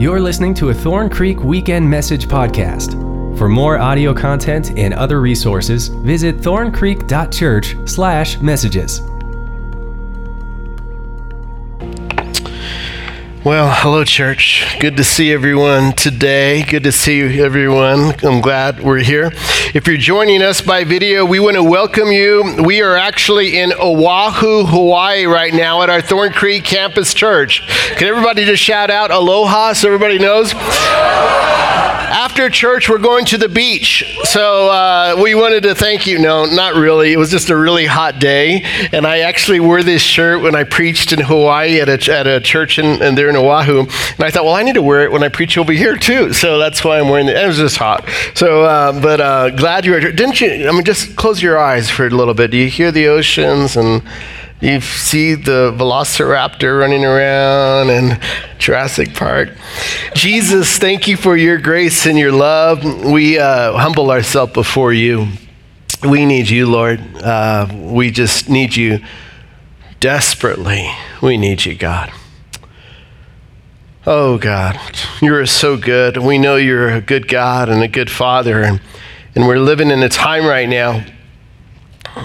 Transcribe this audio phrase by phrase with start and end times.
[0.00, 2.92] You're listening to a Thorn Creek Weekend Message podcast.
[3.36, 9.02] For more audio content and other resources, visit thorncreek.church/messages.
[13.42, 14.66] Well, hello, church.
[14.80, 16.62] Good to see everyone today.
[16.62, 18.12] Good to see everyone.
[18.22, 19.32] I'm glad we're here.
[19.72, 22.56] If you're joining us by video, we want to welcome you.
[22.62, 27.66] We are actually in Oahu, Hawaii right now at our Thorn Creek Campus Church.
[27.96, 30.52] Can everybody just shout out aloha so everybody knows?
[32.10, 34.18] After church, we're going to the beach.
[34.24, 36.18] So uh, we wanted to thank you.
[36.18, 37.12] No, not really.
[37.12, 38.62] It was just a really hot day.
[38.92, 42.40] And I actually wore this shirt when I preached in Hawaii at a, at a
[42.40, 43.82] church in, and there in Oahu.
[43.82, 46.32] And I thought, well, I need to wear it when I preach over here too.
[46.32, 47.36] So that's why I'm wearing it.
[47.36, 48.08] It was just hot.
[48.34, 50.10] So, uh, but uh, glad you were here.
[50.10, 50.68] Didn't you?
[50.68, 52.50] I mean, just close your eyes for a little bit.
[52.50, 54.02] Do you hear the oceans and
[54.60, 58.20] you see the velociraptor running around and
[58.58, 59.50] Jurassic Park.
[60.14, 62.84] Jesus, thank you for your grace and your love.
[63.04, 65.28] We uh, humble ourselves before you.
[66.06, 67.00] We need you, Lord.
[67.16, 69.00] Uh, we just need you
[69.98, 70.90] desperately.
[71.22, 72.12] We need you, God.
[74.06, 74.78] Oh, God,
[75.22, 76.16] you're so good.
[76.18, 78.62] We know you're a good God and a good Father.
[78.62, 78.80] And,
[79.34, 81.04] and we're living in a time right now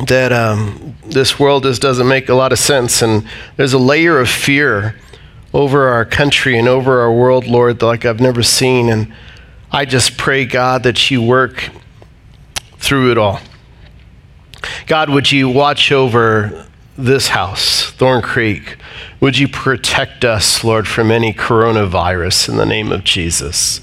[0.07, 3.01] that um, this world just doesn't make a lot of sense.
[3.01, 4.95] And there's a layer of fear
[5.53, 8.89] over our country and over our world, Lord, like I've never seen.
[8.89, 9.13] And
[9.71, 11.69] I just pray, God, that you work
[12.77, 13.39] through it all.
[14.87, 18.77] God, would you watch over this house, Thorn Creek?
[19.19, 23.81] Would you protect us, Lord, from any coronavirus in the name of Jesus?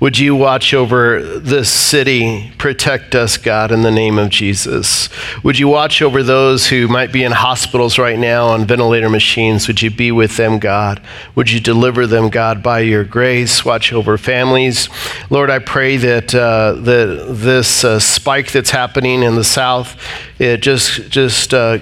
[0.00, 2.54] Would you watch over this city?
[2.56, 5.10] Protect us, God, in the name of Jesus.
[5.44, 9.68] Would you watch over those who might be in hospitals right now on ventilator machines?
[9.68, 11.02] Would you be with them, God?
[11.34, 13.62] Would you deliver them, God, by your grace?
[13.62, 14.88] Watch over families.
[15.28, 20.02] Lord, I pray that, uh, that this uh, spike that's happening in the South,
[20.38, 21.76] it just, just uh,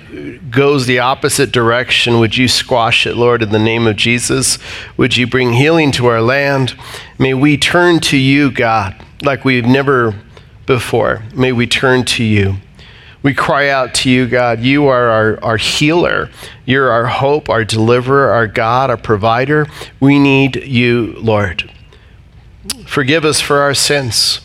[0.50, 2.18] goes the opposite direction.
[2.18, 4.58] Would you squash it, Lord, in the name of Jesus?
[4.96, 6.74] Would you bring healing to our land?
[7.18, 10.14] May we turn to you, God, like we've never
[10.66, 11.24] before.
[11.34, 12.56] May we turn to you.
[13.22, 14.60] We cry out to you, God.
[14.60, 16.30] You are our, our healer.
[16.64, 19.66] You're our hope, our deliverer, our God, our provider.
[19.98, 21.72] We need you, Lord.
[22.86, 24.40] Forgive us for our sins.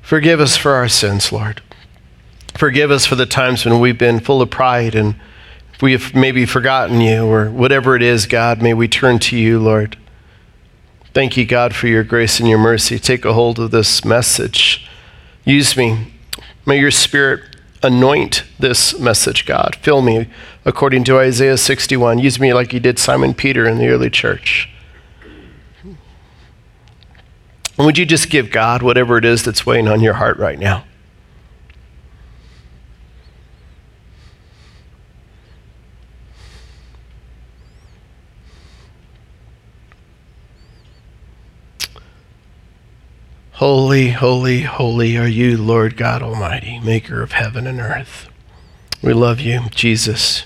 [0.00, 1.60] Forgive us for our sins, Lord.
[2.54, 5.16] Forgive us for the times when we've been full of pride and
[5.80, 8.62] we have maybe forgotten you or whatever it is, God.
[8.62, 9.96] May we turn to you, Lord.
[11.18, 12.96] Thank you, God, for your grace and your mercy.
[12.96, 14.88] Take a hold of this message.
[15.44, 16.12] Use me.
[16.64, 19.74] May your spirit anoint this message, God.
[19.82, 20.28] Fill me
[20.64, 22.20] according to Isaiah 61.
[22.20, 24.70] Use me like you did Simon Peter in the early church.
[25.82, 25.98] And
[27.78, 30.84] would you just give God whatever it is that's weighing on your heart right now?
[43.58, 48.28] Holy, holy, holy are you, Lord God Almighty, maker of heaven and earth.
[49.02, 50.44] We love you, Jesus.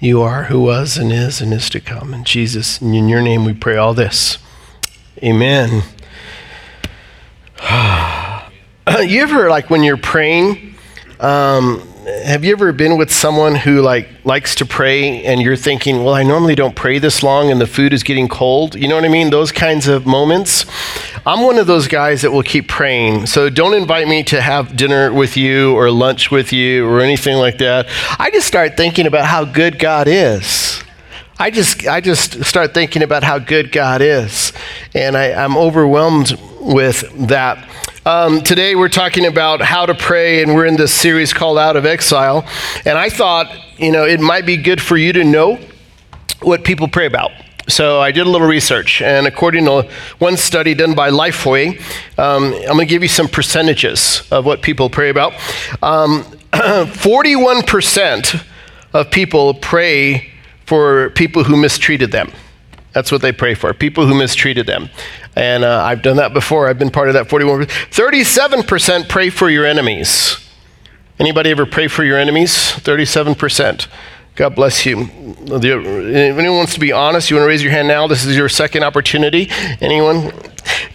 [0.00, 2.12] You are who was and is and is to come.
[2.12, 4.36] And Jesus, in your name we pray all this.
[5.22, 5.82] Amen.
[7.62, 10.74] you ever, like, when you're praying,
[11.20, 16.04] um, have you ever been with someone who like likes to pray and you're thinking,
[16.04, 18.74] well, I normally don't pray this long and the food is getting cold?
[18.74, 19.30] You know what I mean?
[19.30, 20.66] Those kinds of moments.
[21.26, 23.26] I'm one of those guys that will keep praying.
[23.26, 27.36] So don't invite me to have dinner with you or lunch with you or anything
[27.38, 27.86] like that.
[28.18, 30.83] I just start thinking about how good God is.
[31.36, 34.52] I just, I just start thinking about how good God is.
[34.94, 37.68] And I, I'm overwhelmed with that.
[38.06, 41.74] Um, today we're talking about how to pray, and we're in this series called Out
[41.74, 42.46] of Exile.
[42.84, 45.58] And I thought, you know, it might be good for you to know
[46.40, 47.32] what people pray about.
[47.66, 51.80] So I did a little research, and according to one study done by Lifeway,
[52.16, 55.32] um, I'm going to give you some percentages of what people pray about.
[55.82, 56.22] Um,
[56.52, 58.44] 41%
[58.92, 60.33] of people pray
[60.66, 62.32] for people who mistreated them.
[62.92, 64.88] That's what they pray for, people who mistreated them.
[65.34, 66.68] And uh, I've done that before.
[66.68, 67.66] I've been part of that 41%.
[67.66, 70.38] 37% pray for your enemies.
[71.18, 72.52] Anybody ever pray for your enemies?
[72.52, 73.88] 37%.
[74.36, 75.08] God bless you.
[75.46, 75.64] If
[76.38, 78.06] anyone wants to be honest, you want to raise your hand now?
[78.06, 79.48] This is your second opportunity.
[79.80, 80.32] Anyone?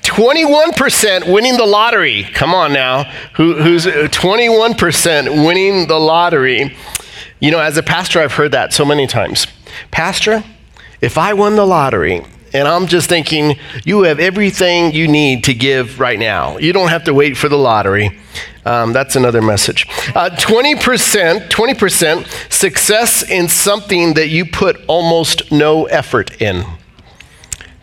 [0.10, 2.24] 21% winning the lottery.
[2.33, 3.04] Come on now.
[3.36, 6.75] Who, who's 21% winning the lottery?
[7.39, 9.47] You know, as a pastor, I've heard that so many times.
[9.91, 10.44] Pastor,
[11.01, 15.53] if I won the lottery And I'm just thinking, you have everything you need to
[15.53, 16.57] give right now.
[16.57, 18.19] You don't have to wait for the lottery.
[18.65, 19.86] Um, that's another message.
[20.15, 26.65] Uh, 20%, 20% success in something that you put almost no effort in.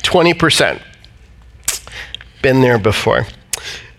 [0.03, 0.83] 20%.
[2.43, 3.27] Been there before.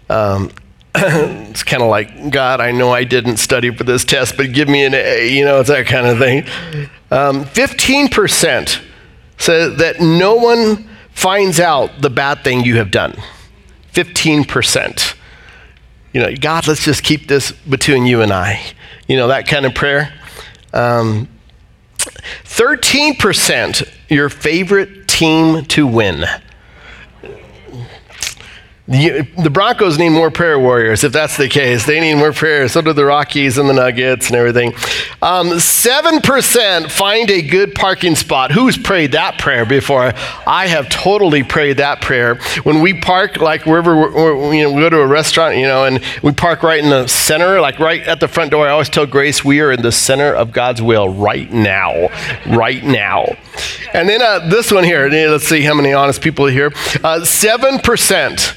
[0.09, 0.51] Um,
[1.49, 4.67] it's kind of like, God, I know I didn't study for this test, but give
[4.67, 6.43] me an A, you know, it's that kind of thing.
[7.11, 8.81] Um, 15%
[9.37, 13.15] so that no one finds out the bad thing you have done.
[13.93, 15.15] 15%.
[16.13, 18.63] You know, God, let's just keep this between you and I.
[19.07, 20.13] You know, that kind of prayer.
[20.73, 21.27] Um,
[21.97, 26.25] 13% your favorite team to win.
[28.87, 31.85] The, Broncos need more prayer warriors, if that's the case.
[31.85, 32.71] They need more prayers.
[32.71, 34.73] So do the Rockies and the Nuggets and everything.
[35.21, 38.51] Um, 7% find a good parking spot.
[38.51, 40.13] Who's prayed that prayer before?
[40.47, 42.35] I have totally prayed that prayer.
[42.63, 45.83] When we park, like wherever we're, you know, we go to a restaurant, you know,
[45.83, 48.89] and we park right in the center, like right at the front door, I always
[48.89, 52.07] tell Grace, we are in the center of God's will right now.
[52.47, 53.35] Right now.
[53.93, 56.67] And then uh, this one here, let's see how many honest people are here.
[57.03, 58.53] Uh, 7%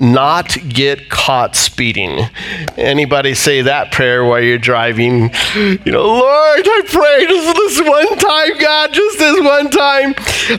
[0.00, 2.28] not get caught speeding.
[2.76, 5.30] Anybody say that prayer while you're driving?
[5.54, 10.14] You know, Lord, I pray just this one time, God, just this one time.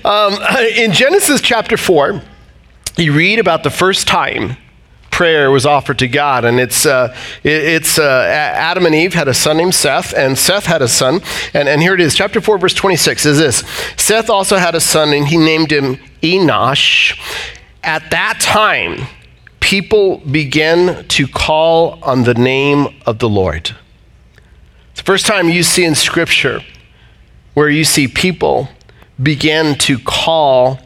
[0.06, 0.42] Um,
[0.76, 2.22] in Genesis chapter 4,
[2.98, 4.58] you read about the first time
[5.18, 9.34] prayer was offered to God, and it's uh, it's uh, Adam and Eve had a
[9.34, 11.22] son named Seth, and Seth had a son,
[11.56, 13.64] and, and here it is, chapter four, verse twenty six is this:
[13.98, 17.18] Seth also had a son, and he named him Enosh.
[17.84, 19.08] At that time,
[19.68, 23.76] people began to call on the name of the Lord.
[24.92, 26.62] It's the first time you see in Scripture
[27.54, 28.70] where you see people
[29.22, 30.80] begin to call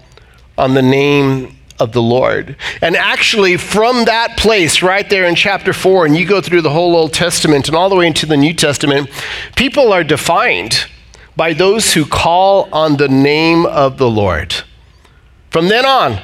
[0.57, 2.55] on the name of the Lord.
[2.81, 6.71] And actually, from that place right there in chapter 4, and you go through the
[6.71, 9.11] whole Old Testament and all the way into the New Testament,
[9.55, 10.87] people are defined
[11.35, 14.55] by those who call on the name of the Lord.
[15.51, 16.19] From then on,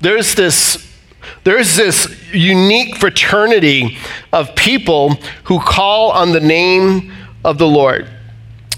[0.00, 0.85] there's this
[1.44, 3.98] there's this unique fraternity
[4.32, 5.14] of people
[5.44, 7.12] who call on the name
[7.44, 8.08] of the Lord.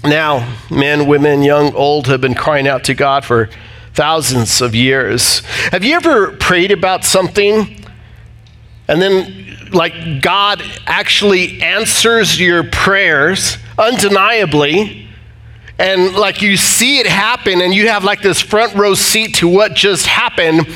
[0.03, 3.49] Now, men, women, young, old have been crying out to God for
[3.93, 5.39] thousands of years.
[5.71, 7.83] Have you ever prayed about something
[8.87, 15.08] and then, like, God actually answers your prayers undeniably?
[15.79, 19.47] And like you see it happen and you have like this front row seat to
[19.47, 20.67] what just happened.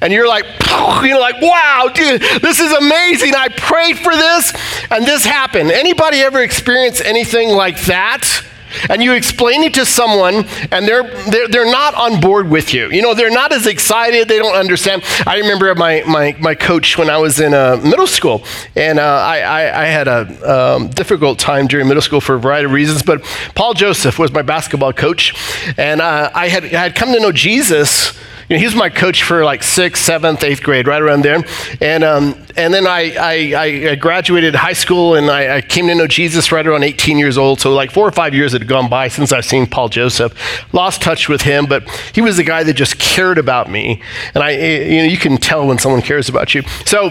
[0.00, 0.44] And you're like
[1.02, 3.34] you're like wow dude this is amazing.
[3.34, 4.52] I prayed for this
[4.90, 5.70] and this happened.
[5.70, 8.44] Anybody ever experience anything like that
[8.88, 12.90] and you explain it to someone and they're, they're, they're not on board with you.
[12.90, 15.02] You know, they're not as excited, they don't understand.
[15.26, 18.44] I remember my, my, my coach when I was in uh, middle school,
[18.76, 22.40] and uh, I, I, I, had a um, difficult time during middle school for a
[22.40, 23.22] variety of reasons, but
[23.54, 25.34] Paul Joseph was my basketball coach,
[25.76, 28.18] and uh, I, had, I had come to know Jesus
[28.48, 31.44] you know, he was my coach for like sixth, seventh, eighth grade, right around there.
[31.82, 35.94] And, um, and then I, I, I, graduated high school and I, I, came to
[35.94, 37.60] know Jesus right around 18 years old.
[37.60, 40.34] So, like four or five years had gone by since I've seen Paul Joseph.
[40.72, 44.02] Lost touch with him, but he was the guy that just cared about me.
[44.34, 46.62] And I, you know, you can tell when someone cares about you.
[46.86, 47.10] So,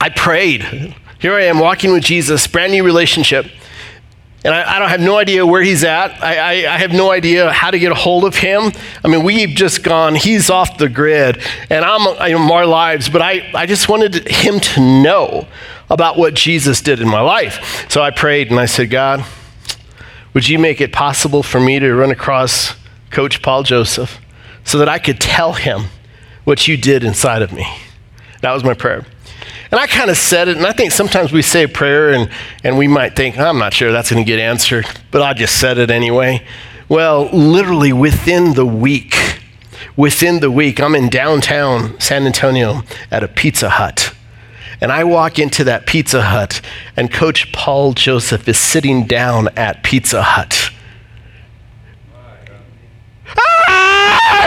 [0.00, 0.94] I prayed.
[1.18, 3.46] Here I am walking with Jesus, brand new relationship.
[4.42, 6.22] And I, I, don't have no idea where he's at.
[6.22, 8.72] I, I, I, have no idea how to get a hold of him.
[9.04, 13.10] I mean, we've just gone, he's off the grid, and I'm uh, in our lives,
[13.10, 15.46] but I, I just wanted him to know
[15.90, 17.86] about what Jesus did in my life.
[17.90, 19.26] So I prayed and I said, God,
[20.32, 22.74] would you make it possible for me to run across
[23.10, 24.18] Coach Paul Joseph
[24.64, 25.86] so that I could tell him
[26.44, 27.66] what you did inside of me?
[28.40, 29.04] That was my prayer.
[29.70, 32.28] And I kind of said it, and I think sometimes we say a prayer and,
[32.64, 35.60] and we might think, I'm not sure that's going to get answered, but I just
[35.60, 36.44] said it anyway.
[36.88, 39.14] Well, literally within the week,
[39.96, 44.12] within the week, I'm in downtown San Antonio at a Pizza Hut.
[44.80, 46.60] And I walk into that Pizza Hut,
[46.96, 50.70] and Coach Paul Joseph is sitting down at Pizza Hut.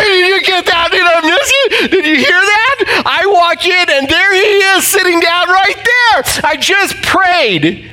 [0.02, 0.83] Did you get that?
[0.94, 1.88] Did I miss you?
[1.90, 3.04] Did you hear that?
[3.06, 6.24] I walk in and there he is sitting down right there.
[6.44, 7.90] I just prayed.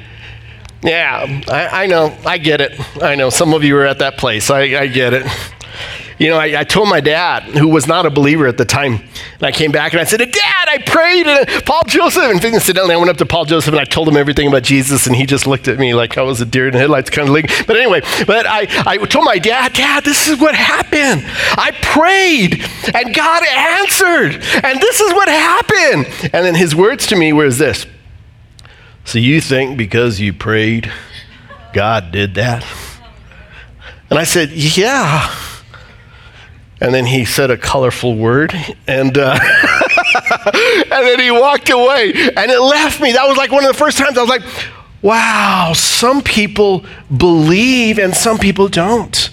[0.83, 2.17] Yeah, I, I know.
[2.25, 2.73] I get it.
[3.03, 3.31] I know.
[3.31, 4.51] Some of you are at that place.
[4.51, 5.27] I, I get it.
[6.21, 8.97] You know, I, I, told my dad, who was not a believer at the time,
[8.97, 12.23] and I came back and I said, Dad, I prayed, and Paul Joseph.
[12.23, 15.07] And incidentally, I went up to Paul Joseph and I told him everything about Jesus,
[15.07, 17.27] and he just looked at me like I was a deer in the headlights kind
[17.27, 17.47] of thing.
[17.67, 21.25] But anyway, but I, I told my dad, Dad, this is what happened.
[21.57, 26.07] I prayed, and God answered, and this is what happened.
[26.35, 27.87] And then his words to me was this
[29.07, 30.93] So you think because you prayed,
[31.73, 32.63] God did that?
[34.11, 35.35] And I said, Yeah.
[36.81, 38.55] And then he said a colorful word,
[38.87, 39.39] and uh,
[40.53, 43.13] and then he walked away, and it left me.
[43.13, 44.43] That was like one of the first times I was like,
[45.03, 46.85] "Wow, some people
[47.15, 49.31] believe, and some people don't.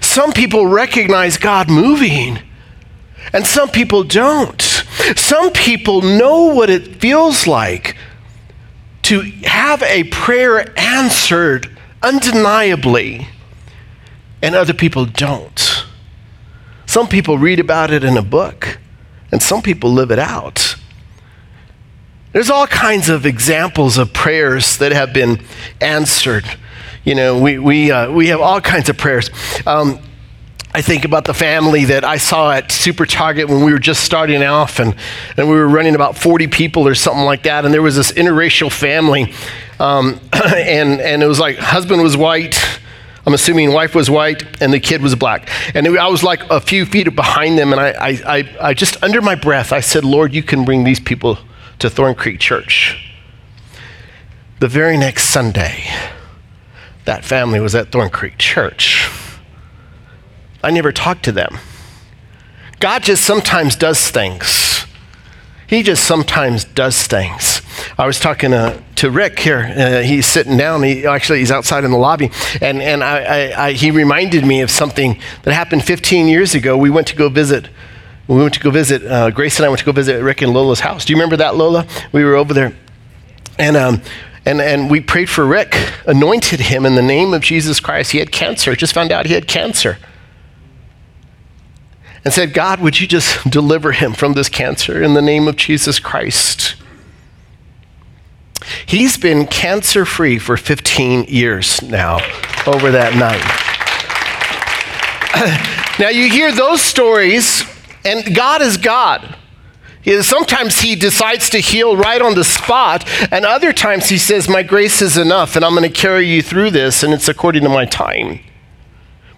[0.00, 2.40] Some people recognize God moving,
[3.32, 4.60] and some people don't.
[5.14, 7.96] Some people know what it feels like
[9.02, 11.70] to have a prayer answered
[12.02, 13.28] undeniably."
[14.42, 15.81] and other people don't.
[16.92, 18.78] Some people read about it in a book,
[19.32, 20.76] and some people live it out.
[22.32, 25.42] There's all kinds of examples of prayers that have been
[25.80, 26.44] answered.
[27.02, 29.30] You know, we, we, uh, we have all kinds of prayers.
[29.66, 30.00] Um,
[30.74, 34.04] I think about the family that I saw at Super Target when we were just
[34.04, 34.94] starting off, and,
[35.38, 37.64] and we were running about 40 people or something like that.
[37.64, 39.32] And there was this interracial family,
[39.80, 42.62] um, and, and it was like husband was white,
[43.24, 45.48] I'm assuming wife was white and the kid was black.
[45.74, 49.02] And I was like a few feet behind them, and I, I, I, I just,
[49.02, 51.38] under my breath, I said, Lord, you can bring these people
[51.78, 53.12] to Thorn Creek Church.
[54.58, 55.84] The very next Sunday,
[57.04, 59.08] that family was at Thorn Creek Church.
[60.62, 61.58] I never talked to them.
[62.80, 64.86] God just sometimes does things.
[65.68, 67.61] He just sometimes does things.
[67.98, 69.72] I was talking to, to Rick here.
[69.76, 70.82] Uh, he's sitting down.
[70.82, 72.30] He, actually, he's outside in the lobby.
[72.60, 76.76] And, and I, I, I, he reminded me of something that happened 15 years ago.
[76.76, 77.68] We went to go visit.
[78.28, 80.52] We went to go visit, uh, Grace and I went to go visit Rick and
[80.52, 81.04] Lola's house.
[81.04, 81.86] Do you remember that, Lola?
[82.12, 82.74] We were over there.
[83.58, 84.02] And, um,
[84.46, 85.74] and, and we prayed for Rick,
[86.06, 88.12] anointed him in the name of Jesus Christ.
[88.12, 89.98] He had cancer, just found out he had cancer
[92.24, 95.56] and said, God, would you just deliver him from this cancer in the name of
[95.56, 96.76] Jesus Christ?
[98.86, 102.16] He's been cancer free for 15 years now
[102.66, 103.42] over that night.
[105.98, 107.64] now, you hear those stories,
[108.04, 109.36] and God is God.
[110.20, 114.62] Sometimes he decides to heal right on the spot, and other times he says, My
[114.62, 117.68] grace is enough, and I'm going to carry you through this, and it's according to
[117.68, 118.40] my time.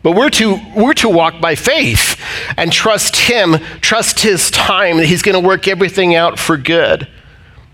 [0.02, 2.20] But we're to, we're to walk by faith
[2.58, 7.08] and trust Him, trust His time, that He's going to work everything out for good.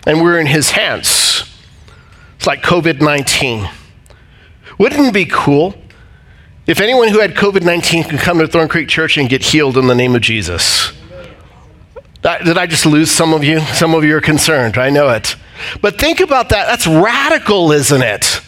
[0.07, 1.45] And we're in His hands.
[2.37, 3.69] It's like COVID 19.
[4.78, 5.75] Wouldn't it be cool
[6.66, 9.76] if anyone who had COVID 19 could come to Thorn Creek Church and get healed
[9.76, 10.92] in the name of Jesus?
[12.23, 13.61] Did I just lose some of you?
[13.61, 14.76] Some of you are concerned.
[14.76, 15.37] I know it.
[15.80, 16.66] But think about that.
[16.66, 18.40] That's radical, isn't it?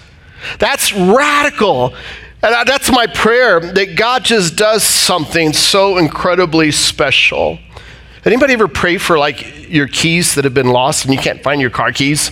[0.58, 1.94] That's radical.
[2.42, 7.58] And that's my prayer that God just does something so incredibly special.
[8.24, 11.60] Anybody ever pray for like your keys that have been lost and you can't find
[11.60, 12.30] your car keys?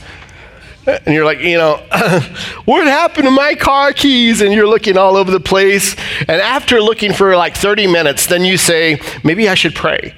[0.87, 1.76] And you're like, you know,
[2.64, 4.40] what happened to my car keys?
[4.40, 5.94] And you're looking all over the place.
[6.20, 10.14] And after looking for like 30 minutes, then you say, maybe I should pray.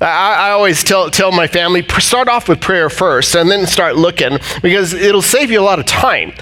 [0.00, 3.96] I, I, always tell, tell my family, start off with prayer first and then start
[3.96, 6.34] looking because it'll save you a lot of time.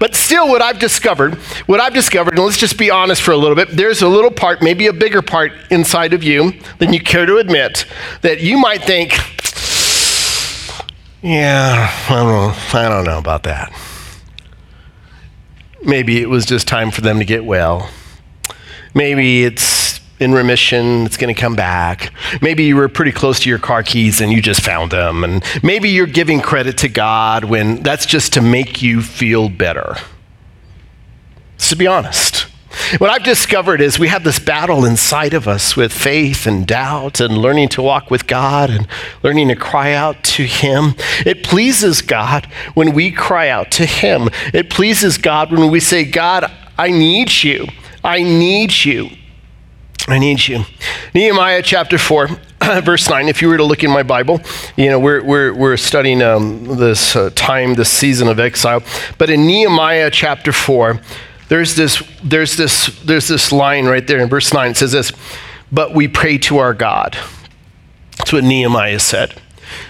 [0.00, 1.34] But still, what I've discovered,
[1.66, 4.30] what I've discovered, and let's just be honest for a little bit, there's a little
[4.30, 7.84] part, maybe a bigger part inside of you than you care to admit,
[8.22, 9.12] that you might think,
[11.22, 13.70] yeah, I don't know, I don't know about that.
[15.82, 17.90] Maybe it was just time for them to get well.
[18.94, 19.79] Maybe it's
[20.20, 22.12] in remission, it's going to come back.
[22.42, 25.24] Maybe you were pretty close to your car keys and you just found them.
[25.24, 29.96] And maybe you're giving credit to God when that's just to make you feel better.
[31.58, 32.46] to be honest.
[32.98, 37.20] What I've discovered is we have this battle inside of us with faith and doubt
[37.20, 38.86] and learning to walk with God and
[39.22, 40.94] learning to cry out to Him.
[41.26, 44.28] It pleases God when we cry out to Him.
[44.54, 47.66] It pleases God when we say, God, I need you.
[48.04, 49.10] I need you.
[50.08, 50.64] I need you.
[51.14, 52.26] Nehemiah chapter 4,
[52.82, 53.28] verse 9.
[53.28, 54.40] If you were to look in my Bible,
[54.76, 58.82] you know, we're, we're, we're studying um, this uh, time, this season of exile.
[59.18, 61.00] But in Nehemiah chapter 4,
[61.48, 64.70] there's this, there's, this, there's this line right there in verse 9.
[64.70, 65.12] It says this,
[65.70, 67.16] But we pray to our God.
[68.16, 69.34] That's what Nehemiah said.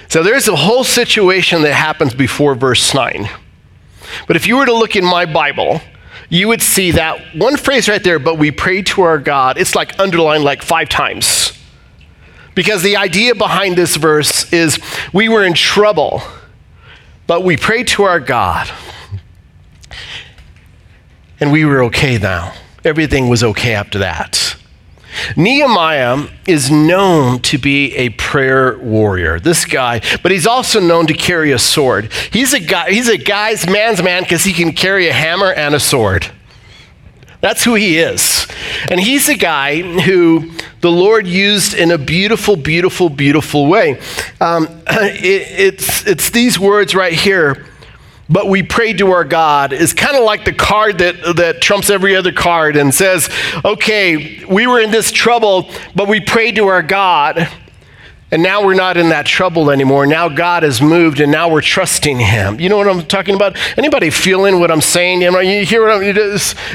[0.08, 3.28] So there's a whole situation that happens before verse 9.
[4.26, 5.80] But if you were to look in my Bible,
[6.30, 9.74] you would see that one phrase right there, but we pray to our God, it's
[9.74, 11.52] like underlined like five times.
[12.54, 14.78] Because the idea behind this verse is
[15.12, 16.22] we were in trouble,
[17.26, 18.70] but we prayed to our God,
[21.40, 22.54] and we were okay now.
[22.84, 24.56] Everything was okay after that.
[25.36, 29.40] Nehemiah is known to be a prayer warrior.
[29.40, 32.12] This guy, but he's also known to carry a sword.
[32.32, 35.74] He's a guy, he's a guy's man's man because he can carry a hammer and
[35.74, 36.30] a sword.
[37.40, 38.46] That's who he is.
[38.90, 40.50] And he's a guy who
[40.82, 43.98] the Lord used in a beautiful, beautiful, beautiful way.
[44.40, 47.66] Um, it, it's, it's these words right here
[48.30, 51.90] but we pray to our God is kind of like the card that, that trumps
[51.90, 53.28] every other card and says,
[53.64, 57.48] okay, we were in this trouble, but we prayed to our God.
[58.32, 60.06] And now we're not in that trouble anymore.
[60.06, 62.60] Now God has moved and now we're trusting him.
[62.60, 63.56] You know what I'm talking about?
[63.76, 65.22] Anybody feeling what I'm saying?
[65.22, 66.02] You hear what I'm,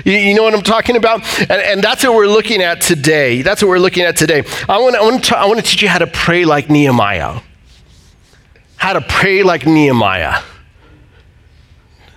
[0.03, 1.21] you know what I'm talking about?
[1.39, 3.41] And, and that's what we're looking at today.
[3.41, 4.43] That's what we're looking at today.
[4.67, 7.39] I want, I, want to, I want to teach you how to pray like Nehemiah.
[8.75, 10.43] How to pray like Nehemiah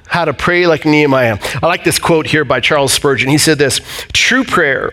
[0.09, 1.39] how to pray like Nehemiah.
[1.63, 3.29] I like this quote here by Charles Spurgeon.
[3.29, 3.81] He said this
[4.13, 4.93] True prayer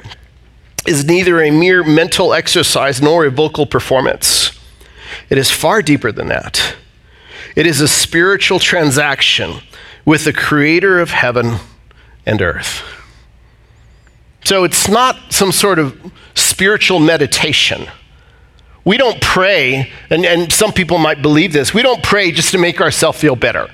[0.85, 4.51] is neither a mere mental exercise nor a vocal performance,
[5.29, 6.75] it is far deeper than that.
[7.55, 9.61] It is a spiritual transaction
[10.03, 11.57] with the creator of heaven
[12.25, 12.83] and earth.
[14.43, 17.87] So it's not some sort of spiritual meditation.
[18.83, 22.59] We don't pray, and, and some people might believe this, we don't pray just to
[22.59, 23.67] make ourselves feel better.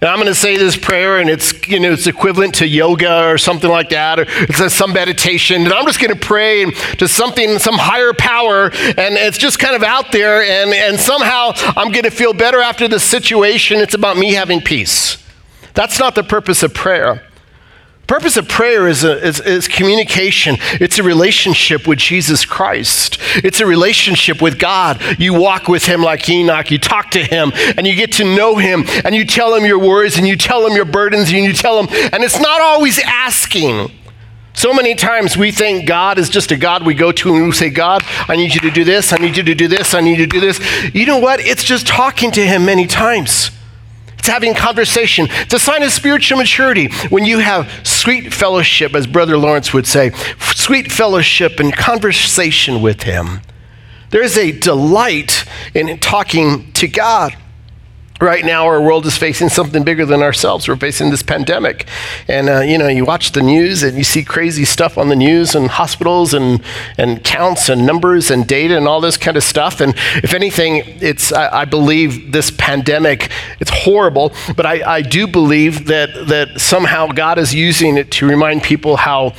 [0.00, 3.24] And I'm going to say this prayer, and it's you know it's equivalent to yoga
[3.26, 5.62] or something like that, or it's some meditation.
[5.62, 9.74] And I'm just going to pray to something, some higher power, and it's just kind
[9.74, 10.42] of out there.
[10.42, 13.78] And and somehow I'm going to feel better after the situation.
[13.80, 15.22] It's about me having peace.
[15.74, 17.27] That's not the purpose of prayer
[18.08, 20.56] purpose of prayer is, a, is, is, communication.
[20.80, 23.18] It's a relationship with Jesus Christ.
[23.36, 25.00] It's a relationship with God.
[25.18, 26.70] You walk with Him like Enoch.
[26.70, 29.78] You talk to Him and you get to know Him and you tell Him your
[29.78, 32.98] worries and you tell Him your burdens and you tell Him, and it's not always
[33.04, 33.92] asking.
[34.54, 37.52] So many times we think God is just a God we go to and we
[37.52, 40.00] say, God, I need you to do this, I need you to do this, I
[40.00, 40.58] need you to do this.
[40.94, 41.40] You know what?
[41.40, 43.52] It's just talking to Him many times.
[44.18, 45.28] It's having conversation.
[45.30, 49.86] It's a sign of spiritual maturity when you have sweet fellowship, as Brother Lawrence would
[49.86, 53.40] say, sweet fellowship and conversation with Him.
[54.10, 57.36] There is a delight in talking to God.
[58.20, 60.66] Right now, our world is facing something bigger than ourselves.
[60.66, 61.86] We're facing this pandemic.
[62.26, 65.14] And, uh, you know, you watch the news and you see crazy stuff on the
[65.14, 66.60] news and hospitals and,
[66.96, 69.80] and counts and numbers and data and all this kind of stuff.
[69.80, 75.28] And if anything, it's, I, I believe this pandemic, it's horrible, but I, I do
[75.28, 79.34] believe that, that somehow God is using it to remind people how,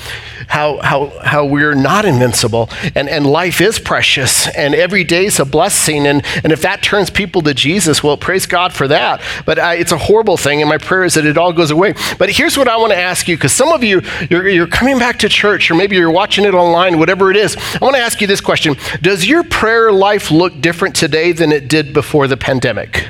[0.50, 5.40] how, how, how we're not invincible and, and life is precious and every day is
[5.40, 6.08] a blessing.
[6.08, 9.22] And, and if that turns people to Jesus, well, praise God for that.
[9.46, 11.94] But I, it's a horrible thing, and my prayer is that it all goes away.
[12.18, 14.98] But here's what I want to ask you because some of you, you're, you're coming
[14.98, 17.56] back to church, or maybe you're watching it online, whatever it is.
[17.58, 21.52] I want to ask you this question Does your prayer life look different today than
[21.52, 23.08] it did before the pandemic?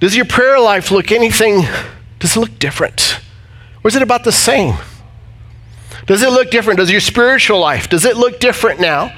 [0.00, 1.62] Does your prayer life look anything,
[2.18, 3.20] does it look different?
[3.82, 4.76] Or is it about the same?
[6.06, 6.78] Does it look different?
[6.78, 9.12] Does your spiritual life, does it look different now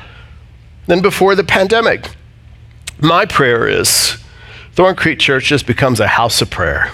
[0.87, 2.09] than before the pandemic?
[3.01, 4.19] My prayer is
[4.73, 6.93] Thorn Creek Church just becomes a house of prayer.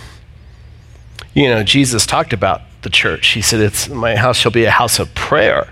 [1.35, 3.29] You know, Jesus talked about the church.
[3.29, 5.69] He said, it's, My house shall be a house of prayer.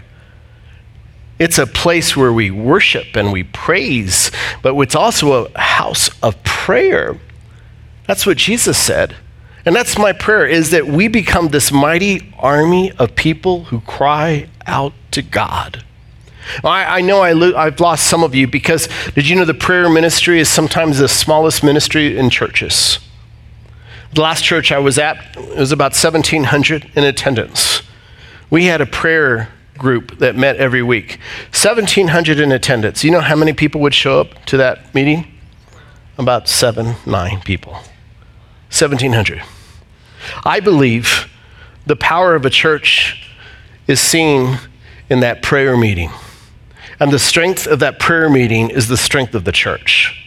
[1.38, 4.30] It's a place where we worship and we praise,
[4.62, 7.16] but it's also a house of prayer.
[8.06, 9.16] That's what Jesus said.
[9.64, 14.48] And that's my prayer is that we become this mighty army of people who cry
[14.66, 15.84] out to God.
[16.64, 19.54] I, I know I lo- I've lost some of you because did you know the
[19.54, 22.98] prayer ministry is sometimes the smallest ministry in churches?
[24.14, 27.82] The last church I was at it was about 1,700 in attendance.
[28.48, 31.20] We had a prayer group that met every week.
[31.52, 33.04] 1,700 in attendance.
[33.04, 35.26] You know how many people would show up to that meeting?
[36.18, 37.78] About seven, nine people.
[38.70, 39.42] 1,700.
[40.44, 41.28] I believe
[41.86, 43.28] the power of a church
[43.86, 44.58] is seen
[45.08, 46.10] in that prayer meeting.
[47.00, 50.19] And the strength of that prayer meeting is the strength of the church.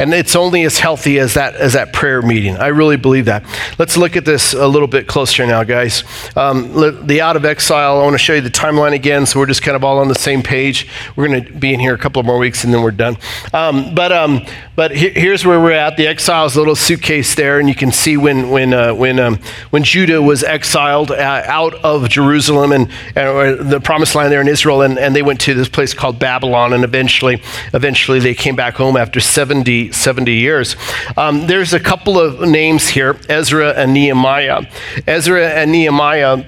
[0.00, 2.56] And it's only as healthy as that, as that prayer meeting.
[2.56, 3.44] I really believe that.
[3.78, 6.04] Let's look at this a little bit closer now, guys.
[6.34, 6.72] Um,
[7.06, 9.60] the out of exile, I want to show you the timeline again so we're just
[9.60, 10.88] kind of all on the same page.
[11.16, 13.18] We're going to be in here a couple more weeks and then we're done.
[13.52, 14.46] Um, but um,
[14.80, 15.98] but he, here's where we're at.
[15.98, 19.84] The exile's little suitcase there, and you can see when, when, uh, when, um, when
[19.84, 24.80] Judah was exiled uh, out of Jerusalem and, and the promised land there in Israel,
[24.80, 27.42] and, and they went to this place called Babylon, and eventually,
[27.74, 30.76] eventually they came back home after 70 70, years.
[31.16, 34.66] Um, there's a couple of names here Ezra and Nehemiah.
[35.06, 36.44] Ezra and Nehemiah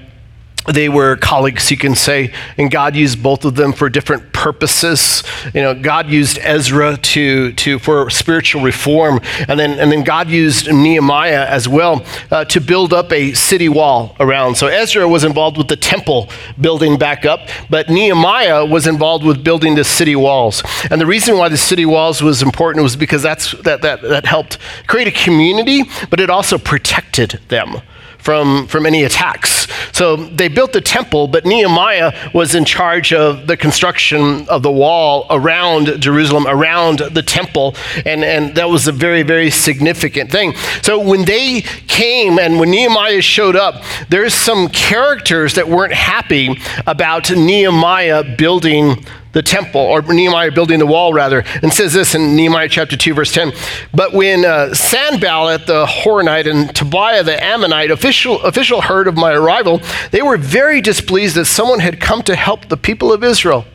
[0.71, 5.23] they were colleagues, you can say, and God used both of them for different purposes.
[5.53, 10.29] You know, God used Ezra to, to for spiritual reform, and then and then God
[10.29, 14.55] used Nehemiah as well uh, to build up a city wall around.
[14.55, 19.43] So Ezra was involved with the temple building back up, but Nehemiah was involved with
[19.43, 20.63] building the city walls.
[20.89, 24.25] And the reason why the city walls was important was because that's that that that
[24.25, 27.81] helped create a community, but it also protected them
[28.23, 29.67] from, from any attacks.
[29.91, 34.71] So they built the temple, but Nehemiah was in charge of the construction of the
[34.71, 40.53] wall around Jerusalem, around the temple, and, and that was a very, very significant thing.
[40.81, 46.57] So when they came and when Nehemiah showed up, there's some characters that weren't happy
[46.87, 52.35] about Nehemiah building the temple, or Nehemiah building the wall, rather, and says this in
[52.35, 53.51] Nehemiah chapter 2, verse 10.
[53.93, 59.33] But when uh, Sanballat the Horonite and Tobiah the Ammonite official, official heard of my
[59.33, 63.65] arrival, they were very displeased that someone had come to help the people of Israel.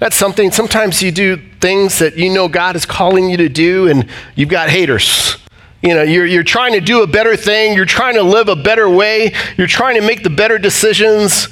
[0.00, 3.88] That's something, sometimes you do things that you know God is calling you to do,
[3.88, 5.38] and you've got haters.
[5.82, 8.56] You know, you're, you're trying to do a better thing, you're trying to live a
[8.56, 11.48] better way, you're trying to make the better decisions,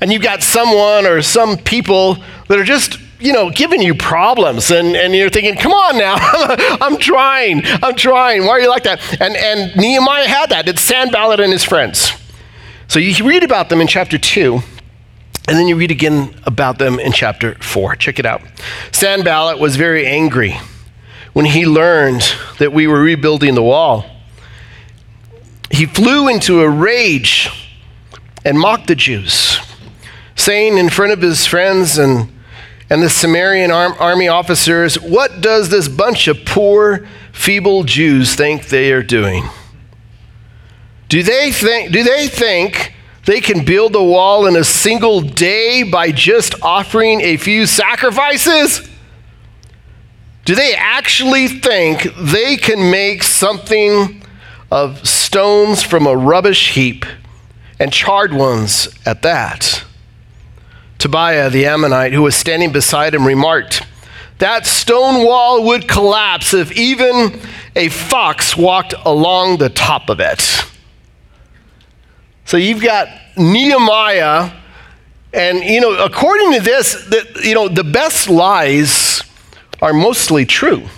[0.00, 2.16] and you've got someone or some people
[2.48, 6.16] that are just you know, giving you problems, and, and you're thinking, come on now,
[6.80, 8.44] I'm trying, I'm trying.
[8.44, 9.00] Why are you like that?
[9.20, 10.68] And, and Nehemiah had that.
[10.68, 12.12] It's Sanballat and his friends.
[12.86, 17.00] So you read about them in chapter 2, and then you read again about them
[17.00, 17.96] in chapter 4.
[17.96, 18.40] Check it out.
[18.92, 20.56] Sanballat was very angry
[21.32, 22.22] when he learned
[22.58, 24.06] that we were rebuilding the wall.
[25.70, 27.50] He flew into a rage
[28.44, 29.58] and mocked the Jews
[30.38, 32.32] saying in front of his friends and,
[32.88, 38.92] and the Samaritan army officers, What does this bunch of poor, feeble Jews think they
[38.92, 39.44] are doing?
[41.08, 45.82] Do they think, do they think they can build a wall in a single day
[45.82, 48.88] by just offering a few sacrifices?
[50.44, 54.22] Do they actually think they can make something
[54.70, 57.04] of stones from a rubbish heap
[57.78, 59.84] and charred ones at that?
[60.98, 63.86] Tobiah the Ammonite, who was standing beside him, remarked,
[64.38, 67.40] That stone wall would collapse if even
[67.76, 70.64] a fox walked along the top of it.
[72.44, 74.50] So you've got Nehemiah,
[75.32, 79.22] and you know, according to this, that you know, the best lies
[79.80, 80.88] are mostly true.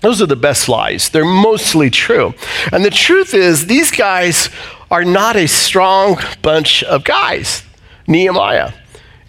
[0.00, 1.10] Those are the best lies.
[1.10, 2.34] They're mostly true.
[2.72, 4.48] And the truth is, these guys
[4.90, 7.62] are not a strong bunch of guys.
[8.08, 8.72] Nehemiah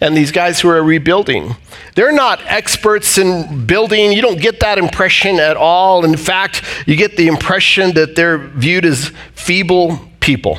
[0.04, 1.56] and these guys who are rebuilding.
[1.94, 4.12] They're not experts in building.
[4.12, 6.04] You don't get that impression at all.
[6.04, 10.58] In fact, you get the impression that they're viewed as feeble people.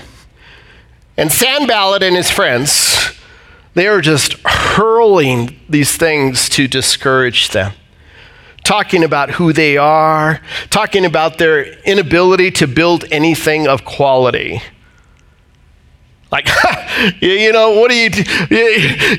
[1.16, 3.14] And Sanballat and his friends,
[3.76, 7.74] they are just hurling these things to discourage them.
[8.64, 14.64] Talking about who they are, talking about their inability to build anything of quality.
[16.36, 16.50] Like,
[17.22, 18.24] you know, what do you, do?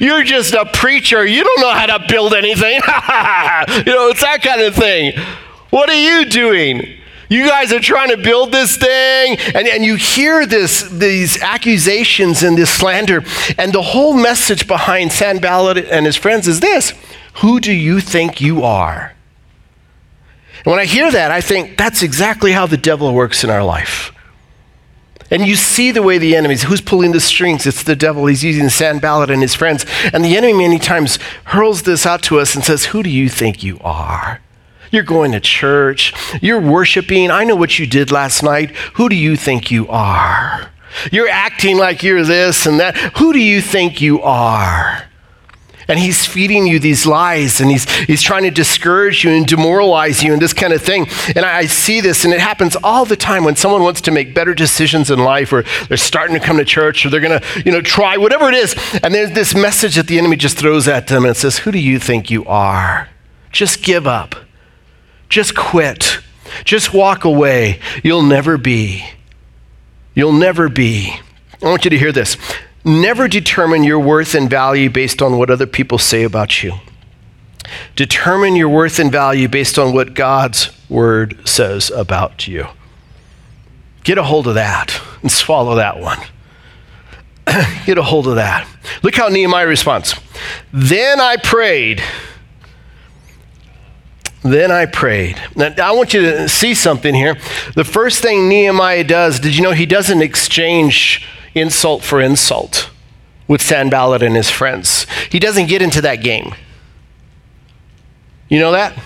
[0.05, 1.25] you're just a preacher.
[1.25, 2.75] You don't know how to build anything.
[2.75, 5.15] you know, it's that kind of thing.
[5.71, 6.99] What are you doing?
[7.31, 12.43] You guys are trying to build this thing, and, and you hear this, these accusations
[12.43, 13.25] and this slander,
[13.57, 16.93] and the whole message behind Sanballat and his friends is this
[17.37, 19.15] Who do you think you are?
[20.59, 23.65] And when I hear that, I think that's exactly how the devil works in our
[23.65, 24.13] life.
[25.31, 27.67] And you see the way the enemies, who's pulling the strings?
[27.67, 28.27] It's the devil.
[28.27, 29.85] He's using Sanballat and his friends.
[30.13, 33.29] And the enemy many times hurls this out to us and says, Who do you
[33.29, 34.41] think you are?
[34.91, 36.15] You're going to church.
[36.41, 37.31] You're worshiping.
[37.31, 38.71] I know what you did last night.
[38.95, 40.71] Who do you think you are?
[41.11, 42.97] You're acting like you're this and that.
[43.19, 45.05] Who do you think you are?
[45.89, 50.23] And he's feeding you these lies and he's, he's trying to discourage you and demoralize
[50.23, 51.07] you and this kind of thing.
[51.37, 54.11] And I, I see this and it happens all the time when someone wants to
[54.11, 57.41] make better decisions in life or they're starting to come to church or they're going
[57.41, 58.75] to, you know, try whatever it is.
[59.03, 61.79] And there's this message that the enemy just throws at them and says, Who do
[61.79, 63.09] you think you are?
[63.53, 64.35] Just give up.
[65.29, 66.19] Just quit.
[66.65, 67.81] Just walk away.
[68.03, 69.05] You'll never be.
[70.15, 71.21] You'll never be.
[71.63, 72.37] I want you to hear this.
[72.87, 76.75] Never determine your worth and value based on what other people say about you.
[77.97, 82.69] Determine your worth and value based on what God's word says about you.
[84.05, 86.19] Get a hold of that and swallow that one.
[87.87, 88.69] Get a hold of that.
[89.03, 90.15] Look how Nehemiah responds.
[90.73, 92.01] Then I prayed.
[94.45, 95.43] Then I prayed.
[95.57, 97.37] Now, I want you to see something here.
[97.75, 102.91] The first thing Nehemiah does, did you know he doesn't exchange insult for insult
[103.49, 105.07] with Sanballat and his friends?
[105.31, 106.55] He doesn't get into that game.
[108.49, 108.97] You know that?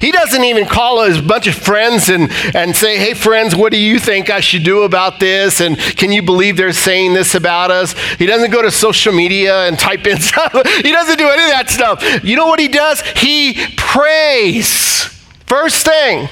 [0.00, 3.78] He doesn't even call his bunch of friends and, and say, hey, friends, what do
[3.78, 5.60] you think I should do about this?
[5.60, 7.94] And can you believe they're saying this about us?
[8.18, 10.52] He doesn't go to social media and type in stuff.
[10.52, 12.24] he doesn't do any of that stuff.
[12.24, 13.00] You know what he does?
[13.16, 15.04] He prays.
[15.46, 16.28] First thing.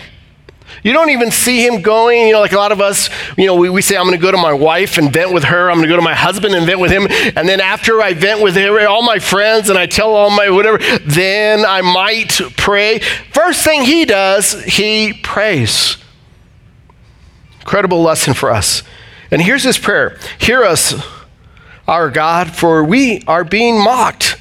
[0.82, 3.56] You don't even see him going, you know, like a lot of us, you know,
[3.56, 5.70] we, we say, I'm going to go to my wife and vent with her.
[5.70, 7.06] I'm going to go to my husband and vent with him.
[7.36, 10.50] And then after I vent with her, all my friends and I tell all my
[10.50, 13.00] whatever, then I might pray.
[13.32, 15.96] First thing he does, he prays.
[17.60, 18.82] Incredible lesson for us.
[19.30, 20.94] And here's his prayer Hear us,
[21.86, 24.40] our God, for we are being mocked.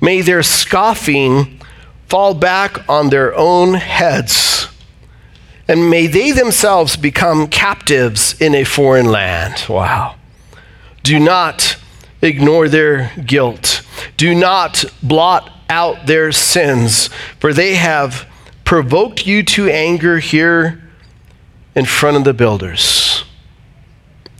[0.00, 1.60] May their scoffing
[2.08, 4.68] fall back on their own heads
[5.68, 9.64] and may they themselves become captives in a foreign land.
[9.68, 10.16] Wow.
[11.02, 11.76] Do not
[12.22, 13.82] ignore their guilt.
[14.16, 18.26] Do not blot out their sins, for they have
[18.64, 20.82] provoked you to anger here
[21.74, 23.24] in front of the builders.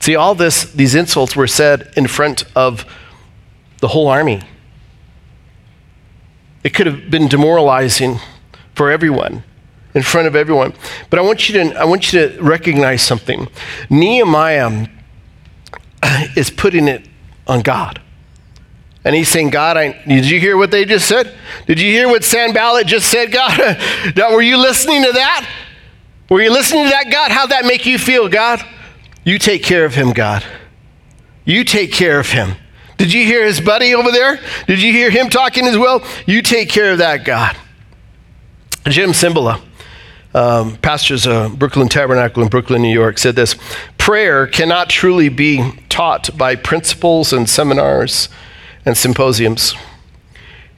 [0.00, 2.85] See, all this, these insults were said in front of
[3.80, 4.42] the whole army.
[6.64, 8.18] It could have been demoralizing
[8.74, 9.44] for everyone
[9.94, 10.72] in front of everyone.
[11.09, 13.48] But I want you to, I want you to recognize something.
[13.88, 14.88] Nehemiah
[16.37, 17.09] is putting it
[17.46, 18.00] on God.
[19.05, 21.35] And he's saying, God, I, did you hear what they just said?
[21.66, 23.79] Did you hear what Sanballat just said, God?
[24.16, 25.48] Were you listening to that?
[26.29, 27.33] Were you listening to that, God?
[27.33, 28.62] How'd that make you feel, God?
[29.24, 30.44] You take care of him, God.
[31.44, 32.57] You take care of him.
[32.98, 34.38] Did you hear his buddy over there?
[34.66, 36.05] Did you hear him talking as well?
[36.26, 37.57] You take care of that, God.
[38.85, 39.62] Jim Cymbala
[40.35, 43.57] um, pastors of Brooklyn Tabernacle in Brooklyn, New York, said this
[43.99, 48.29] Prayer cannot truly be taught by principles and seminars
[48.85, 49.75] and symposiums.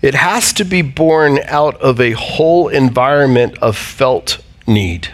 [0.01, 5.09] It has to be born out of a whole environment of felt need.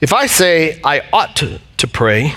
[0.00, 2.34] If I say I ought to, to pray,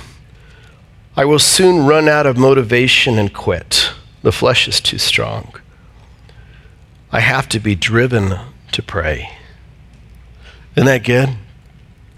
[1.18, 3.92] I will soon run out of motivation and quit.
[4.22, 5.54] The flesh is too strong.
[7.12, 8.40] I have to be driven
[8.72, 9.39] to pray.
[10.80, 11.28] Isn't that good?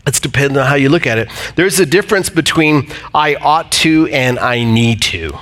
[0.05, 1.31] It's dependent on how you look at it.
[1.55, 5.35] There's a difference between I ought to and I need to.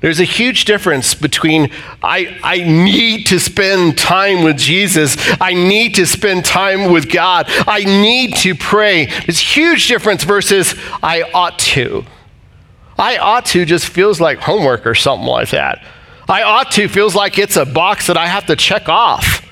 [0.00, 1.70] There's a huge difference between
[2.02, 5.18] I, I need to spend time with Jesus.
[5.38, 7.44] I need to spend time with God.
[7.48, 9.04] I need to pray.
[9.04, 12.06] There's a huge difference versus I ought to.
[12.96, 15.84] I ought to just feels like homework or something like that.
[16.26, 19.43] I ought to feels like it's a box that I have to check off.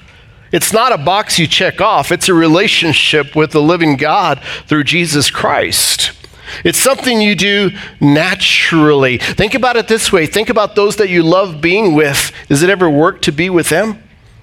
[0.52, 4.84] It's not a box you check off, it's a relationship with the living God through
[4.84, 6.12] Jesus Christ.
[6.64, 9.16] It's something you do naturally.
[9.16, 12.32] Think about it this way think about those that you love being with.
[12.48, 14.02] Does it ever work to be with them?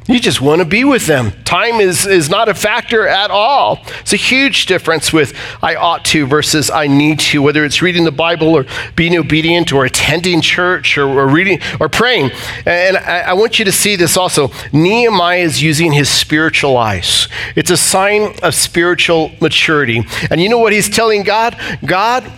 [0.10, 1.34] You just want to be with them.
[1.44, 3.84] Time is, is not a factor at all.
[4.00, 8.06] It's a huge difference with I ought to versus I need to, whether it's reading
[8.06, 12.32] the Bible or being obedient or attending church or, or reading or praying.
[12.66, 14.50] And I, I want you to see this also.
[14.74, 20.04] Nehemiah is using his spiritual eyes, it's a sign of spiritual maturity.
[20.32, 21.56] And you know what he's telling God?
[21.86, 22.32] God,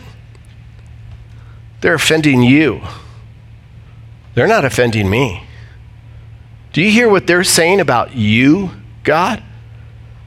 [1.80, 2.82] they're offending you,
[4.36, 5.48] they're not offending me.
[6.74, 8.72] Do you hear what they're saying about you,
[9.04, 9.44] God?